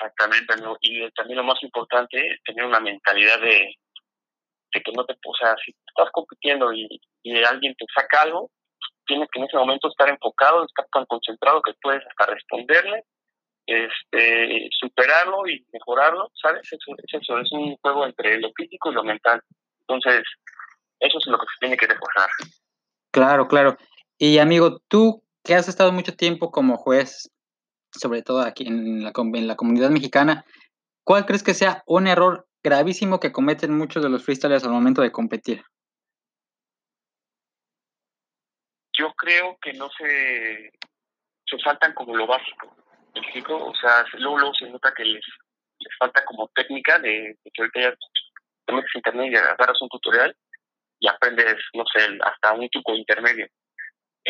Exactamente, 0.00 0.54
y 0.80 1.10
también 1.12 1.38
lo 1.38 1.44
más 1.44 1.60
importante, 1.62 2.18
es 2.18 2.42
tener 2.44 2.64
una 2.64 2.78
mentalidad 2.78 3.40
de, 3.40 3.74
que 4.72 4.92
no 4.94 5.04
te, 5.04 5.14
o 5.14 5.34
sea, 5.34 5.56
si 5.64 5.74
estás 5.86 6.08
compitiendo 6.12 6.72
y, 6.72 6.86
y 7.22 7.42
alguien 7.42 7.74
te 7.74 7.84
saca 7.92 8.22
algo, 8.22 8.50
tienes 9.06 9.28
que 9.32 9.40
en 9.40 9.46
ese 9.46 9.56
momento 9.56 9.88
estar 9.88 10.08
enfocado, 10.08 10.64
estar 10.64 10.86
tan 10.92 11.04
concentrado 11.06 11.62
que 11.62 11.72
puedes 11.82 12.02
hasta 12.06 12.32
responderle, 12.32 13.02
este, 13.66 14.68
superarlo 14.78 15.48
y 15.48 15.66
mejorarlo, 15.72 16.30
¿sabes? 16.40 16.62
Eso, 16.72 16.94
eso 17.02 17.38
es 17.38 17.52
un 17.52 17.76
juego 17.78 18.06
entre 18.06 18.38
lo 18.38 18.52
físico 18.52 18.90
y 18.90 18.94
lo 18.94 19.02
mental. 19.02 19.42
Entonces, 19.80 20.22
eso 21.00 21.18
es 21.18 21.26
lo 21.26 21.38
que 21.38 21.46
se 21.54 21.60
tiene 21.60 21.76
que 21.76 21.86
reforzar. 21.86 22.30
Claro, 23.10 23.48
claro. 23.48 23.76
Y 24.16 24.38
amigo, 24.38 24.80
tú 24.88 25.24
que 25.42 25.54
has 25.54 25.68
estado 25.68 25.92
mucho 25.92 26.14
tiempo 26.14 26.50
como 26.50 26.76
juez, 26.76 27.30
sobre 27.90 28.22
todo 28.22 28.40
aquí 28.40 28.66
en 28.66 29.02
la, 29.02 29.12
en 29.14 29.46
la 29.46 29.56
comunidad 29.56 29.90
mexicana, 29.90 30.44
¿cuál 31.04 31.26
crees 31.26 31.42
que 31.42 31.54
sea 31.54 31.82
un 31.86 32.06
error 32.06 32.46
gravísimo 32.62 33.20
que 33.20 33.32
cometen 33.32 33.76
muchos 33.76 34.02
de 34.02 34.08
los 34.08 34.24
freestylers 34.24 34.64
al 34.64 34.72
momento 34.72 35.02
de 35.02 35.12
competir? 35.12 35.64
Yo 38.98 39.12
creo 39.14 39.56
que 39.62 39.72
no 39.74 39.88
se, 39.96 40.72
se 41.46 41.58
saltan 41.62 41.94
como 41.94 42.16
lo 42.16 42.26
básico. 42.26 42.76
¿Me 43.14 43.20
explico? 43.20 43.56
O 43.56 43.74
sea, 43.76 44.04
luego, 44.18 44.52
se 44.54 44.68
nota 44.68 44.92
que 44.94 45.04
les, 45.04 45.24
les 45.78 45.96
falta 45.98 46.24
como 46.24 46.48
técnica 46.48 46.98
de, 46.98 47.36
que 47.44 47.62
ahorita 47.62 47.80
ya 47.80 47.94
te 48.66 48.72
metes 48.72 48.94
internet 48.94 49.32
y 49.32 49.36
agarras 49.36 49.80
un 49.80 49.88
tutorial 49.88 50.36
y 51.00 51.08
aprendes, 51.08 51.56
no 51.74 51.84
sé, 51.92 52.18
hasta 52.22 52.52
un 52.52 52.68
truco 52.70 52.94
intermedio. 52.94 53.46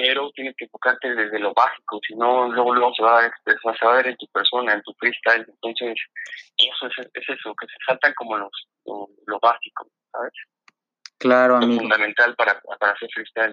Pero 0.01 0.31
tienes 0.31 0.55
que 0.57 0.67
enfocarte 0.67 1.13
desde 1.13 1.41
lo 1.41 1.53
básico, 1.53 1.99
si 2.07 2.15
no, 2.15 2.49
luego, 2.53 2.73
luego 2.73 2.95
se 2.95 3.03
va, 3.03 3.19
a 3.19 3.27
expresar, 3.27 3.77
se 3.77 3.85
va 3.85 3.95
a 3.95 3.97
ver 3.97 4.07
en 4.07 4.17
tu 4.17 4.29
persona, 4.29 4.73
en 4.73 4.83
tu 4.83 4.93
freestyle. 4.95 5.45
Entonces, 5.49 5.97
eso 6.57 6.87
es, 6.87 7.07
es 7.15 7.29
eso, 7.29 7.53
que 7.61 7.67
se 7.67 7.75
saltan 7.85 8.15
como 8.15 8.37
los, 8.37 8.53
lo, 8.85 9.41
básico, 9.41 9.89
¿sabes? 10.13 10.33
Claro, 11.19 11.57
amigo. 11.57 11.73
Es 11.73 11.79
fundamental 11.81 12.37
para, 12.37 12.61
para 12.61 12.93
hacer 12.93 13.09
freestyle. 13.13 13.53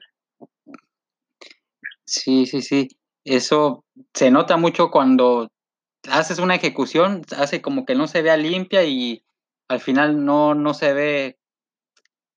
Sí, 2.05 2.45
sí, 2.45 2.62
sí. 2.62 2.89
Eso 3.23 3.84
se 4.13 4.29
nota 4.29 4.55
mucho 4.55 4.91
cuando 4.91 5.49
haces 6.12 6.38
una 6.38 6.53
ejecución, 6.53 7.23
hace 7.36 7.63
como 7.63 7.88
que 7.88 7.95
no 7.95 8.05
se 8.05 8.21
vea 8.21 8.38
limpia 8.38 8.84
y 8.84 9.25
al 9.67 9.79
final 9.79 10.23
no, 10.23 10.53
no 10.53 10.75
se 10.75 10.93
ve 10.93 11.39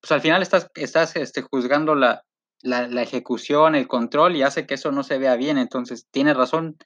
pues 0.00 0.12
al 0.12 0.20
final 0.20 0.42
estás, 0.42 0.70
estás 0.74 1.16
este, 1.16 1.42
juzgando 1.42 1.94
la, 1.94 2.24
la, 2.62 3.02
ejecución, 3.02 3.74
el 3.74 3.88
control 3.88 4.36
y 4.36 4.42
hace 4.42 4.66
que 4.66 4.74
eso 4.74 4.92
no 4.92 5.02
se 5.02 5.18
vea 5.18 5.36
bien. 5.36 5.58
Entonces, 5.58 6.06
tienes 6.10 6.36
razón, 6.36 6.76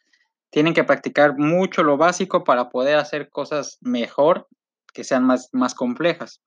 tienen 0.50 0.74
que 0.74 0.84
practicar 0.84 1.38
mucho 1.38 1.82
lo 1.82 1.96
básico 1.96 2.44
para 2.44 2.68
poder 2.70 2.98
hacer 2.98 3.30
cosas 3.30 3.78
mejor, 3.80 4.48
que 4.92 5.04
sean 5.04 5.24
más, 5.24 5.48
más 5.52 5.74
complejas. 5.74 6.40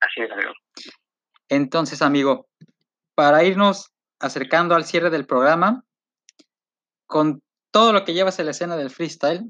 Así 0.00 0.22
es, 0.22 0.30
amigo. 0.30 0.52
Entonces, 1.48 2.02
amigo, 2.02 2.48
para 3.14 3.44
irnos 3.44 3.92
acercando 4.18 4.74
al 4.74 4.84
cierre 4.84 5.10
del 5.10 5.26
programa, 5.26 5.84
con 7.06 7.42
todo 7.70 7.92
lo 7.92 8.04
que 8.04 8.14
llevas 8.14 8.38
en 8.38 8.46
la 8.46 8.52
escena 8.52 8.76
del 8.76 8.90
freestyle, 8.90 9.44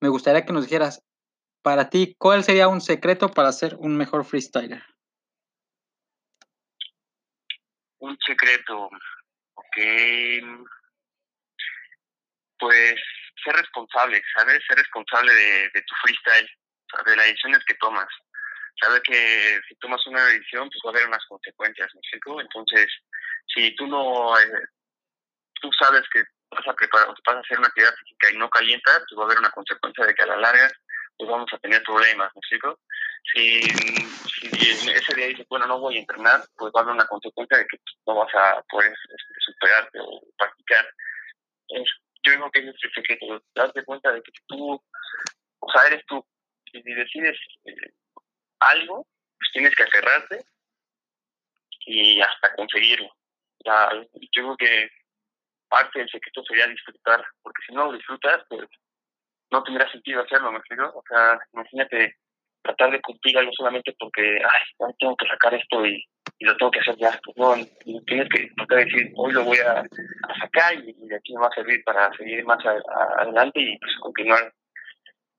me 0.00 0.08
gustaría 0.08 0.44
que 0.44 0.52
nos 0.52 0.64
dijeras 0.64 1.02
para 1.62 1.90
ti, 1.90 2.14
¿cuál 2.18 2.44
sería 2.44 2.68
un 2.68 2.80
secreto 2.80 3.28
para 3.28 3.52
ser 3.52 3.76
un 3.76 3.96
mejor 3.96 4.24
freestyler? 4.24 4.82
Un 8.00 8.16
secreto, 8.24 8.88
ok. 9.54 9.76
Pues 12.58 12.94
ser 13.44 13.54
responsable, 13.56 14.22
¿sabes? 14.34 14.60
Ser 14.66 14.78
responsable 14.78 15.32
de, 15.32 15.82
tu 15.82 15.94
freestyle, 16.02 16.50
de 17.06 17.16
las 17.16 17.26
decisiones 17.26 17.64
que 17.66 17.74
tomas. 17.74 18.08
Sabes 18.80 19.00
que 19.02 19.60
si 19.68 19.74
tomas 19.76 20.04
una 20.06 20.24
decisión, 20.26 20.68
pues 20.70 20.80
va 20.84 20.90
a 20.90 20.92
haber 20.94 21.08
unas 21.08 21.24
consecuencias, 21.26 21.92
¿me 21.94 22.00
explico? 22.00 22.40
Entonces, 22.40 22.86
si 23.54 23.74
tú 23.74 23.86
no, 23.86 24.38
eh, 24.38 24.68
tú 25.60 25.70
sabes 25.78 26.02
que 26.12 26.22
vas 26.50 26.66
a 26.66 26.74
preparar, 26.74 27.08
vas 27.08 27.36
a 27.36 27.40
hacer 27.40 27.58
una 27.58 27.68
actividad 27.68 27.94
física 27.94 28.30
y 28.30 28.38
no 28.38 28.48
calientas, 28.50 29.02
pues 29.08 29.18
va 29.18 29.22
a 29.22 29.26
haber 29.26 29.38
una 29.38 29.50
consecuencia 29.50 30.06
de 30.06 30.14
que 30.14 30.22
a 30.22 30.26
la 30.26 30.36
larga 30.36 30.70
pues 31.18 31.28
vamos 31.28 31.48
a 31.52 31.58
tener 31.58 31.82
problemas, 31.82 32.30
¿me 32.34 32.38
explico? 32.38 32.78
Si, 33.34 33.60
ese 34.90 35.14
día 35.14 35.26
dices, 35.26 35.46
bueno, 35.48 35.66
no 35.66 35.80
voy 35.80 35.96
a 35.96 36.00
entrenar, 36.00 36.40
pues 36.56 36.72
va 36.74 36.80
a 36.80 36.82
haber 36.82 36.94
una 36.94 37.06
consecuencia 37.06 37.58
de 37.58 37.66
que 37.66 37.78
no 38.06 38.14
vas 38.16 38.34
a 38.34 38.62
poder 38.70 38.92
este, 38.92 39.34
superarte 39.40 39.98
o 40.00 40.20
practicar. 40.36 40.86
yo 41.68 42.32
digo 42.32 42.50
que 42.50 42.60
es 42.60 42.66
el 42.66 42.92
secreto, 42.94 43.42
darte 43.54 43.84
cuenta 43.84 44.12
de 44.12 44.22
que 44.22 44.32
tú, 44.46 44.82
o 45.60 45.70
sea, 45.72 45.86
eres 45.86 46.04
tú, 46.06 46.24
si 46.70 46.82
decides 46.82 47.36
eh, 47.64 47.92
algo, 48.60 49.06
pues 49.38 49.50
tienes 49.52 49.74
que 49.74 49.82
aferrarte 49.84 50.44
y 51.86 52.20
hasta 52.20 52.54
conseguirlo. 52.54 53.10
Ya, 53.64 53.90
yo 54.32 54.42
creo 54.42 54.56
que 54.56 54.90
parte 55.68 55.98
del 55.98 56.08
secreto 56.08 56.42
sería 56.44 56.66
disfrutar, 56.66 57.24
porque 57.42 57.62
si 57.66 57.74
no 57.74 57.86
lo 57.86 57.92
disfrutas, 57.92 58.42
pues 58.48 58.68
no 59.50 59.62
tendría 59.62 59.90
sentido 59.90 60.22
hacerlo, 60.22 60.52
¿me 60.52 60.58
explico? 60.58 60.92
O 60.94 61.02
sea, 61.08 61.38
imagínate 61.52 62.16
tratar 62.68 62.92
de 62.92 63.00
cumplir 63.00 63.38
algo 63.38 63.50
solamente 63.56 63.94
porque, 63.98 64.22
ay, 64.22 64.92
tengo 64.98 65.16
que 65.16 65.26
sacar 65.26 65.54
esto 65.54 65.86
y, 65.86 66.04
lo 66.40 66.56
tengo 66.56 66.70
que 66.70 66.80
hacer 66.80 66.96
ya. 66.98 67.18
Pues 67.24 67.36
no, 67.36 67.54
tienes 68.06 68.28
que 68.28 68.48
tratar 68.56 68.78
de 68.78 68.84
decir, 68.84 69.12
hoy 69.16 69.32
lo 69.32 69.44
voy 69.44 69.58
a, 69.58 69.82
sacar 70.40 70.74
y, 70.74 70.92
de 70.92 71.16
aquí 71.16 71.34
me 71.34 71.40
va 71.40 71.48
a 71.48 71.54
servir 71.54 71.82
para 71.84 72.12
seguir 72.16 72.44
más 72.44 72.58
adelante 72.64 73.60
y 73.60 73.78
pues 73.78 73.92
continuar 74.00 74.52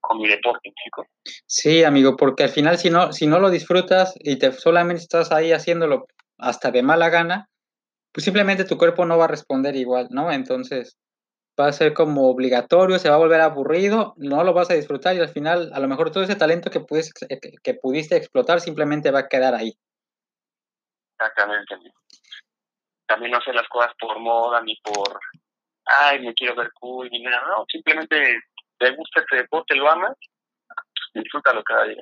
con 0.01 0.17
mi 0.17 0.27
deporte, 0.27 0.71
chico. 0.83 1.05
Sí, 1.45 1.83
amigo, 1.83 2.15
porque 2.15 2.43
al 2.43 2.49
final 2.49 2.77
si 2.77 2.89
no, 2.89 3.11
si 3.11 3.27
no 3.27 3.39
lo 3.39 3.49
disfrutas 3.49 4.15
y 4.19 4.37
te 4.39 4.51
solamente 4.51 5.03
estás 5.03 5.31
ahí 5.31 5.51
haciéndolo 5.51 6.07
hasta 6.37 6.71
de 6.71 6.83
mala 6.83 7.09
gana, 7.09 7.49
pues 8.11 8.23
simplemente 8.23 8.65
tu 8.65 8.77
cuerpo 8.77 9.05
no 9.05 9.17
va 9.17 9.25
a 9.25 9.29
responder 9.29 9.75
igual, 9.75 10.07
¿no? 10.09 10.31
Entonces, 10.31 10.97
va 11.59 11.67
a 11.67 11.73
ser 11.73 11.93
como 11.93 12.29
obligatorio, 12.29 12.99
se 12.99 13.09
va 13.09 13.15
a 13.15 13.19
volver 13.19 13.41
aburrido, 13.41 14.13
no 14.17 14.43
lo 14.43 14.53
vas 14.53 14.71
a 14.71 14.75
disfrutar 14.75 15.15
y 15.15 15.19
al 15.19 15.29
final 15.29 15.71
a 15.73 15.79
lo 15.79 15.87
mejor 15.87 16.11
todo 16.11 16.23
ese 16.23 16.35
talento 16.35 16.69
que 16.69 16.79
pudiste, 16.79 17.27
que 17.61 17.73
pudiste 17.73 18.15
explotar 18.15 18.61
simplemente 18.61 19.11
va 19.11 19.19
a 19.19 19.27
quedar 19.27 19.55
ahí. 19.55 19.77
Exactamente. 21.17 21.75
También 23.05 23.31
no 23.31 23.39
hacer 23.39 23.55
las 23.55 23.67
cosas 23.67 23.91
por 23.99 24.19
moda 24.19 24.61
ni 24.61 24.75
por, 24.77 25.19
ay, 25.85 26.21
me 26.21 26.33
quiero 26.33 26.55
ver 26.55 26.71
cool 26.79 27.09
ni 27.11 27.21
nada, 27.21 27.41
no, 27.47 27.65
simplemente 27.67 28.39
te 28.77 28.95
gusta 28.95 29.21
este 29.21 29.37
deporte, 29.37 29.75
lo 29.75 29.89
amas, 29.89 30.15
disfrútalo 31.13 31.63
cada 31.63 31.85
día. 31.85 32.01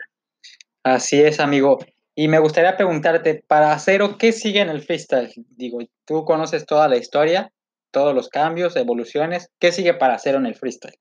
Así 0.84 1.22
es, 1.22 1.40
amigo. 1.40 1.80
Y 2.14 2.28
me 2.28 2.40
gustaría 2.40 2.76
preguntarte, 2.76 3.44
para 3.48 3.78
Cero, 3.80 4.18
¿qué 4.20 4.32
sigue 4.32 4.62
en 4.62 4.70
el 4.70 4.82
freestyle? 4.82 5.32
Digo, 5.50 5.80
tú 6.06 6.26
conoces 6.26 6.66
toda 6.66 6.88
la 6.88 6.98
historia, 6.98 7.52
todos 7.98 8.14
los 8.14 8.30
cambios, 8.30 8.76
evoluciones. 8.76 9.52
¿Qué 9.60 9.72
sigue 9.72 9.96
para 9.96 10.14
hacer 10.14 10.36
en 10.36 10.46
el 10.46 10.54
freestyle? 10.54 11.00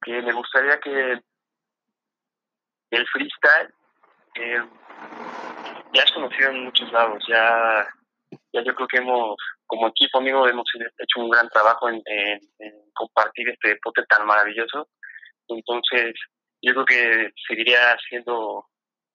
Que 0.00 0.22
me 0.22 0.32
gustaría 0.32 0.80
que 0.80 1.20
el 2.90 3.06
freestyle 3.08 3.74
eh, 4.36 4.64
ya 5.92 6.02
es 6.02 6.12
conocido 6.12 6.48
en 6.48 6.64
muchos 6.64 6.90
lados, 6.92 7.22
ya, 7.28 7.86
ya 8.54 8.62
yo 8.62 8.74
creo 8.74 8.88
que 8.88 8.96
hemos 8.96 9.36
como 9.66 9.88
equipo, 9.88 10.16
amigo, 10.16 10.48
hemos 10.48 10.66
hecho 10.74 11.20
un 11.20 11.28
gran 11.28 11.50
trabajo 11.50 11.90
en, 11.90 12.02
compartir 12.94 13.46
este 13.50 13.68
deporte 13.68 14.02
tan 14.08 14.26
maravilloso. 14.26 14.88
Entonces, 15.48 16.14
yo 16.62 16.72
creo 16.72 16.86
que 16.86 17.30
seguiría 17.46 17.94
siendo 18.08 18.66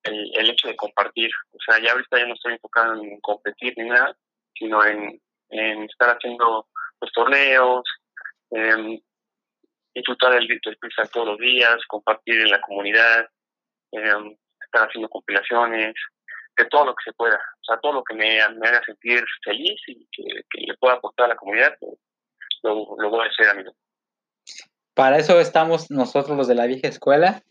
el, 0.04 0.32
el, 0.36 0.52
hecho 0.52 0.68
de 0.68 0.76
compartir. 0.76 1.32
O 1.54 1.58
sea, 1.66 1.82
ya 1.82 1.94
ahorita 1.94 2.20
ya 2.20 2.28
no 2.28 2.36
estoy 2.36 2.54
enfocado 2.54 3.02
en 3.02 3.20
competir 3.22 3.74
ni 3.78 3.86
nada, 3.90 4.16
sino 4.54 4.86
en, 4.86 5.20
en 5.50 5.84
estar 5.84 6.16
haciendo 6.16 6.68
los 7.02 7.12
torneos, 7.12 7.84
eh, 8.52 9.02
disfrutar 9.94 10.34
del, 10.34 10.48
del 10.48 10.78
todos 11.12 11.28
los 11.28 11.38
días, 11.38 11.78
compartir 11.88 12.42
en 12.42 12.52
la 12.52 12.62
comunidad, 12.62 13.28
eh, 13.92 14.38
estar 14.62 14.88
haciendo 14.88 15.10
compilaciones, 15.10 15.94
de 16.58 16.66
todo 16.66 16.86
lo 16.86 16.96
que 16.96 17.04
se 17.06 17.14
pueda, 17.14 17.36
o 17.36 17.64
sea, 17.64 17.80
todo 17.80 17.94
lo 17.94 18.04
que 18.04 18.16
me, 18.16 18.42
haga 18.42 18.82
sentir 18.86 19.24
feliz 19.44 19.80
y 19.88 20.08
que, 20.12 20.24
le 20.68 20.78
pueda 20.78 20.96
aportar 20.96 21.26
a 21.26 21.30
la 21.30 21.36
comunidad, 21.36 21.76
pues, 21.80 21.98
lo, 22.64 22.96
lo 22.98 23.10
voy 23.10 23.26
a 23.26 23.30
hacer, 23.30 23.48
amigo. 23.48 23.74
Para 24.94 25.18
eso 25.18 25.40
estamos 25.40 25.90
nosotros 25.90 26.36
los 26.36 26.48
de 26.50 26.56
la 26.56 26.66
vieja 26.66 26.90
escuela, 26.90 27.42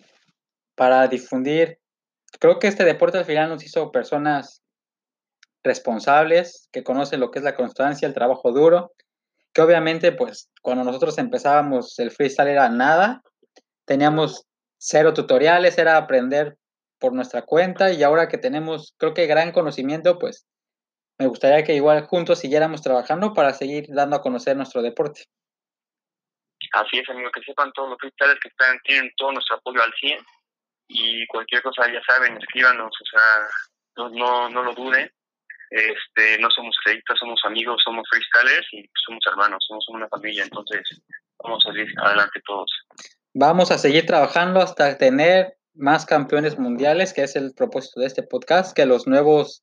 para 0.74 1.08
difundir. 1.08 1.78
Creo 2.38 2.58
que 2.58 2.66
este 2.66 2.84
deporte 2.84 3.16
al 3.16 3.24
final 3.24 3.48
nos 3.48 3.64
hizo 3.64 3.90
personas 3.90 4.62
responsables, 5.68 6.68
que 6.72 6.82
conocen 6.82 7.20
lo 7.20 7.30
que 7.30 7.38
es 7.38 7.44
la 7.44 7.54
constancia, 7.54 8.08
el 8.08 8.14
trabajo 8.14 8.52
duro, 8.52 8.92
que 9.52 9.60
obviamente 9.60 10.12
pues 10.12 10.50
cuando 10.62 10.82
nosotros 10.82 11.18
empezábamos 11.18 11.98
el 11.98 12.10
freestyle 12.10 12.48
era 12.48 12.68
nada, 12.70 13.22
teníamos 13.84 14.46
cero 14.78 15.12
tutoriales, 15.12 15.76
era 15.76 15.98
aprender 15.98 16.56
por 16.98 17.12
nuestra 17.12 17.42
cuenta 17.42 17.92
y 17.92 18.02
ahora 18.02 18.28
que 18.28 18.38
tenemos, 18.38 18.94
creo 18.98 19.12
que 19.12 19.26
gran 19.26 19.52
conocimiento, 19.52 20.18
pues 20.18 20.46
me 21.18 21.26
gustaría 21.26 21.64
que 21.64 21.74
igual 21.74 22.06
juntos 22.06 22.38
siguiéramos 22.38 22.80
trabajando 22.80 23.34
para 23.34 23.52
seguir 23.52 23.86
dando 23.88 24.16
a 24.16 24.22
conocer 24.22 24.56
nuestro 24.56 24.80
deporte. 24.80 25.24
Así 26.72 26.98
es, 26.98 27.08
amigo, 27.10 27.30
que 27.30 27.42
sepan 27.42 27.72
todos 27.72 27.90
los 27.90 27.98
freestylers 27.98 28.40
que 28.40 28.48
están, 28.48 28.78
tienen 28.84 29.12
todo 29.16 29.32
nuestro 29.32 29.56
apoyo 29.56 29.82
al 29.82 29.92
100 30.00 30.18
y 30.88 31.26
cualquier 31.26 31.62
cosa 31.62 31.92
ya 31.92 32.00
saben, 32.06 32.36
escríbanos, 32.38 32.90
o 32.90 33.06
sea, 33.10 33.48
no, 33.96 34.08
no, 34.10 34.48
no 34.48 34.62
lo 34.62 34.74
duden. 34.74 35.10
Este, 35.70 36.38
no 36.40 36.50
somos 36.50 36.76
créditos, 36.84 37.18
somos 37.18 37.40
amigos, 37.44 37.80
somos 37.84 38.06
freestylers 38.08 38.66
y 38.72 38.88
somos 39.06 39.20
hermanos, 39.26 39.64
somos 39.66 39.86
una 39.88 40.08
familia, 40.08 40.44
entonces 40.44 40.80
vamos 41.42 41.64
a 41.64 41.68
salir 41.68 41.86
adelante 42.02 42.40
todos. 42.46 42.70
Vamos 43.34 43.70
a 43.70 43.78
seguir 43.78 44.06
trabajando 44.06 44.60
hasta 44.60 44.96
tener 44.96 45.56
más 45.74 46.06
campeones 46.06 46.58
mundiales, 46.58 47.12
que 47.12 47.22
es 47.22 47.36
el 47.36 47.52
propósito 47.54 48.00
de 48.00 48.06
este 48.06 48.22
podcast, 48.22 48.74
que 48.74 48.86
los 48.86 49.06
nuevos 49.06 49.62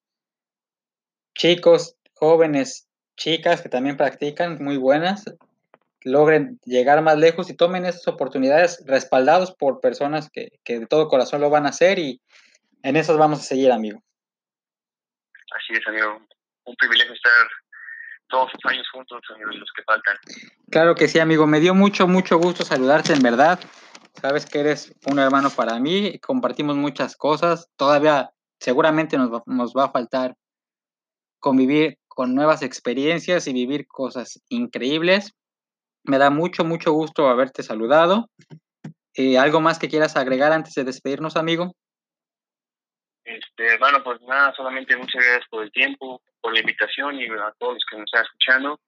chicos, 1.34 1.96
jóvenes, 2.14 2.88
chicas 3.18 3.62
que 3.62 3.70
también 3.70 3.98
practican, 3.98 4.64
muy 4.64 4.78
buenas, 4.78 5.26
logren 6.04 6.60
llegar 6.66 7.02
más 7.02 7.18
lejos 7.18 7.50
y 7.50 7.56
tomen 7.56 7.86
esas 7.86 8.08
oportunidades 8.08 8.84
respaldados 8.86 9.54
por 9.54 9.82
personas 9.82 10.30
que, 10.30 10.50
que 10.64 10.80
de 10.80 10.86
todo 10.86 11.08
corazón 11.08 11.42
lo 11.42 11.50
van 11.50 11.66
a 11.66 11.70
hacer 11.70 12.00
y 12.00 12.22
en 12.84 12.96
eso 12.96 13.18
vamos 13.18 13.40
a 13.40 13.44
seguir, 13.44 13.72
amigo. 13.72 14.02
Así 15.52 15.74
es, 15.74 15.88
amigo. 15.88 16.22
Un 16.66 16.76
privilegio 16.76 17.14
estar 17.14 17.32
todos 18.28 18.52
los 18.54 18.72
años 18.72 18.88
juntos, 18.92 19.22
amigo, 19.34 19.52
los 19.52 19.72
que 19.76 19.84
faltan. 19.84 20.18
Claro 20.72 20.96
que 20.96 21.08
sí, 21.08 21.20
amigo. 21.20 21.46
Me 21.48 21.60
dio 21.60 21.76
mucho, 21.76 22.08
mucho 22.08 22.38
gusto 22.38 22.64
saludarte, 22.64 23.14
en 23.14 23.22
verdad. 23.22 23.60
Sabes 24.22 24.46
que 24.46 24.60
eres 24.60 24.94
un 25.06 25.20
hermano 25.20 25.50
para 25.50 25.80
mí, 25.80 26.20
compartimos 26.20 26.78
muchas 26.78 27.16
cosas, 27.18 27.70
todavía 27.76 28.32
seguramente 28.60 29.18
nos 29.18 29.32
va, 29.32 29.44
nos 29.46 29.74
va 29.74 29.86
a 29.86 29.92
faltar 29.92 30.36
convivir 31.40 32.00
con 32.08 32.34
nuevas 32.34 32.62
experiencias 32.62 33.46
y 33.48 33.54
vivir 33.54 33.88
cosas 33.88 34.42
increíbles. 34.50 35.34
Me 36.04 36.18
da 36.18 36.30
mucho, 36.30 36.64
mucho 36.64 36.94
gusto 36.94 37.28
haberte 37.28 37.62
saludado. 37.62 38.30
Eh, 39.14 39.38
¿Algo 39.38 39.62
más 39.62 39.80
que 39.80 39.90
quieras 39.90 40.16
agregar 40.16 40.52
antes 40.54 40.74
de 40.74 40.86
despedirnos, 40.86 41.36
amigo? 41.36 41.76
Este, 43.26 43.78
bueno, 43.80 44.04
pues 44.04 44.22
nada, 44.22 44.54
solamente 44.56 44.96
muchas 44.96 45.24
gracias 45.24 45.50
por 45.50 45.64
el 45.64 45.72
tiempo, 45.72 46.22
por 46.40 46.54
la 46.54 46.60
invitación 46.60 47.20
y 47.20 47.26
a 47.26 47.54
todos 47.58 47.74
los 47.74 47.86
que 47.90 47.98
nos 47.98 48.06
están 48.06 48.24
escuchando. 48.24 48.80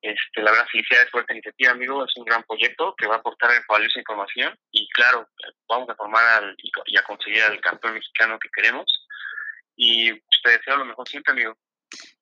Este, 0.00 0.42
la 0.42 0.50
verdad, 0.50 0.66
felicidades 0.72 1.10
por 1.10 1.20
esta 1.20 1.34
iniciativa, 1.34 1.72
amigo. 1.72 2.04
Es 2.04 2.16
un 2.16 2.24
gran 2.24 2.42
proyecto 2.42 2.94
que 2.96 3.06
va 3.06 3.16
a 3.16 3.18
aportar 3.18 3.50
valiosa 3.68 4.00
información 4.00 4.58
y, 4.72 4.88
claro, 4.88 5.28
vamos 5.68 5.88
a 5.90 5.94
formar 5.94 6.42
al, 6.42 6.56
y 6.86 6.98
a 6.98 7.02
conseguir 7.02 7.42
al 7.42 7.60
campeón 7.60 7.94
mexicano 7.94 8.38
que 8.38 8.48
queremos. 8.48 8.86
Y 9.76 10.10
te 10.42 10.50
deseo 10.50 10.78
lo 10.78 10.86
mejor 10.86 11.06
siempre, 11.06 11.32
amigo. 11.32 11.56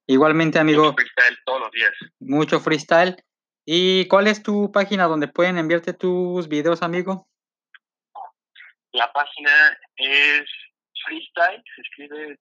Igualmente, 0.06 0.58
amigo. 0.58 0.84
Mucho 0.84 0.96
freestyle 0.96 1.38
todos 1.44 1.60
los 1.60 1.70
días. 1.70 1.92
Mucho 2.18 2.60
freestyle. 2.60 3.16
¿Y 3.64 4.08
cuál 4.08 4.26
es 4.26 4.42
tu 4.42 4.72
página 4.72 5.04
donde 5.04 5.28
pueden 5.28 5.56
enviarte 5.56 5.94
tus 5.94 6.48
videos, 6.48 6.82
amigo? 6.82 7.28
La 8.92 9.12
página 9.12 9.78
es 9.96 10.44
freestyle, 11.04 11.62
se 11.74 11.80
escribe 11.82 12.36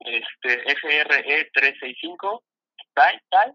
este, 0.00 0.64
FRE365, 0.64 2.40
style, 2.90 3.20
style, 3.26 3.54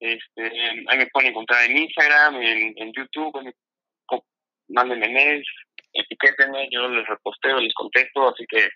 este, 0.00 0.42
ahí 0.88 0.98
me 0.98 1.06
pueden 1.06 1.30
encontrar 1.30 1.64
en 1.70 1.76
Instagram, 1.78 2.36
en, 2.36 2.74
en 2.76 2.92
YouTube, 2.92 3.54
mándenme 4.68 5.08
mails, 5.08 5.48
etiquétenme, 5.92 6.68
yo 6.70 6.88
les 6.88 7.06
reposteo, 7.06 7.58
les 7.58 7.74
contesto, 7.74 8.28
así 8.28 8.44
que 8.48 8.68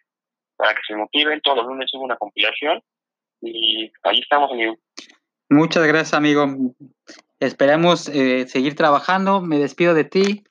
para 0.56 0.74
que 0.74 0.80
se 0.86 0.96
motiven, 0.96 1.40
todos 1.40 1.58
los 1.58 1.66
lunes 1.66 1.90
subo 1.90 2.04
una 2.04 2.16
compilación 2.16 2.82
y 3.40 3.90
ahí 4.02 4.20
estamos, 4.20 4.50
amigo. 4.50 4.76
Muchas 5.48 5.86
gracias, 5.86 6.14
amigo. 6.14 6.46
Esperemos 7.38 8.08
eh, 8.08 8.46
seguir 8.48 8.74
trabajando. 8.74 9.40
Me 9.40 9.58
despido 9.58 9.94
de 9.94 10.04
ti. 10.04 10.44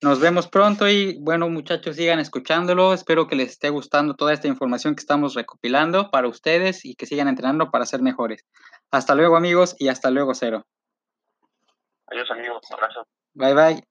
Nos 0.00 0.20
vemos 0.20 0.46
pronto 0.46 0.88
y 0.88 1.18
bueno, 1.18 1.48
muchachos, 1.48 1.96
sigan 1.96 2.20
escuchándolo. 2.20 2.94
Espero 2.94 3.26
que 3.26 3.34
les 3.34 3.50
esté 3.50 3.70
gustando 3.70 4.14
toda 4.14 4.32
esta 4.32 4.46
información 4.46 4.94
que 4.94 5.00
estamos 5.00 5.34
recopilando 5.34 6.10
para 6.10 6.28
ustedes 6.28 6.84
y 6.84 6.94
que 6.94 7.06
sigan 7.06 7.26
entrenando 7.26 7.72
para 7.72 7.84
ser 7.84 8.00
mejores. 8.00 8.46
Hasta 8.92 9.16
luego 9.16 9.36
amigos 9.36 9.74
y 9.78 9.88
hasta 9.88 10.10
luego 10.10 10.34
Cero. 10.34 10.64
Adiós 12.06 12.30
amigos, 12.30 12.62
abrazo. 12.70 13.06
Bye 13.34 13.54
bye. 13.54 13.88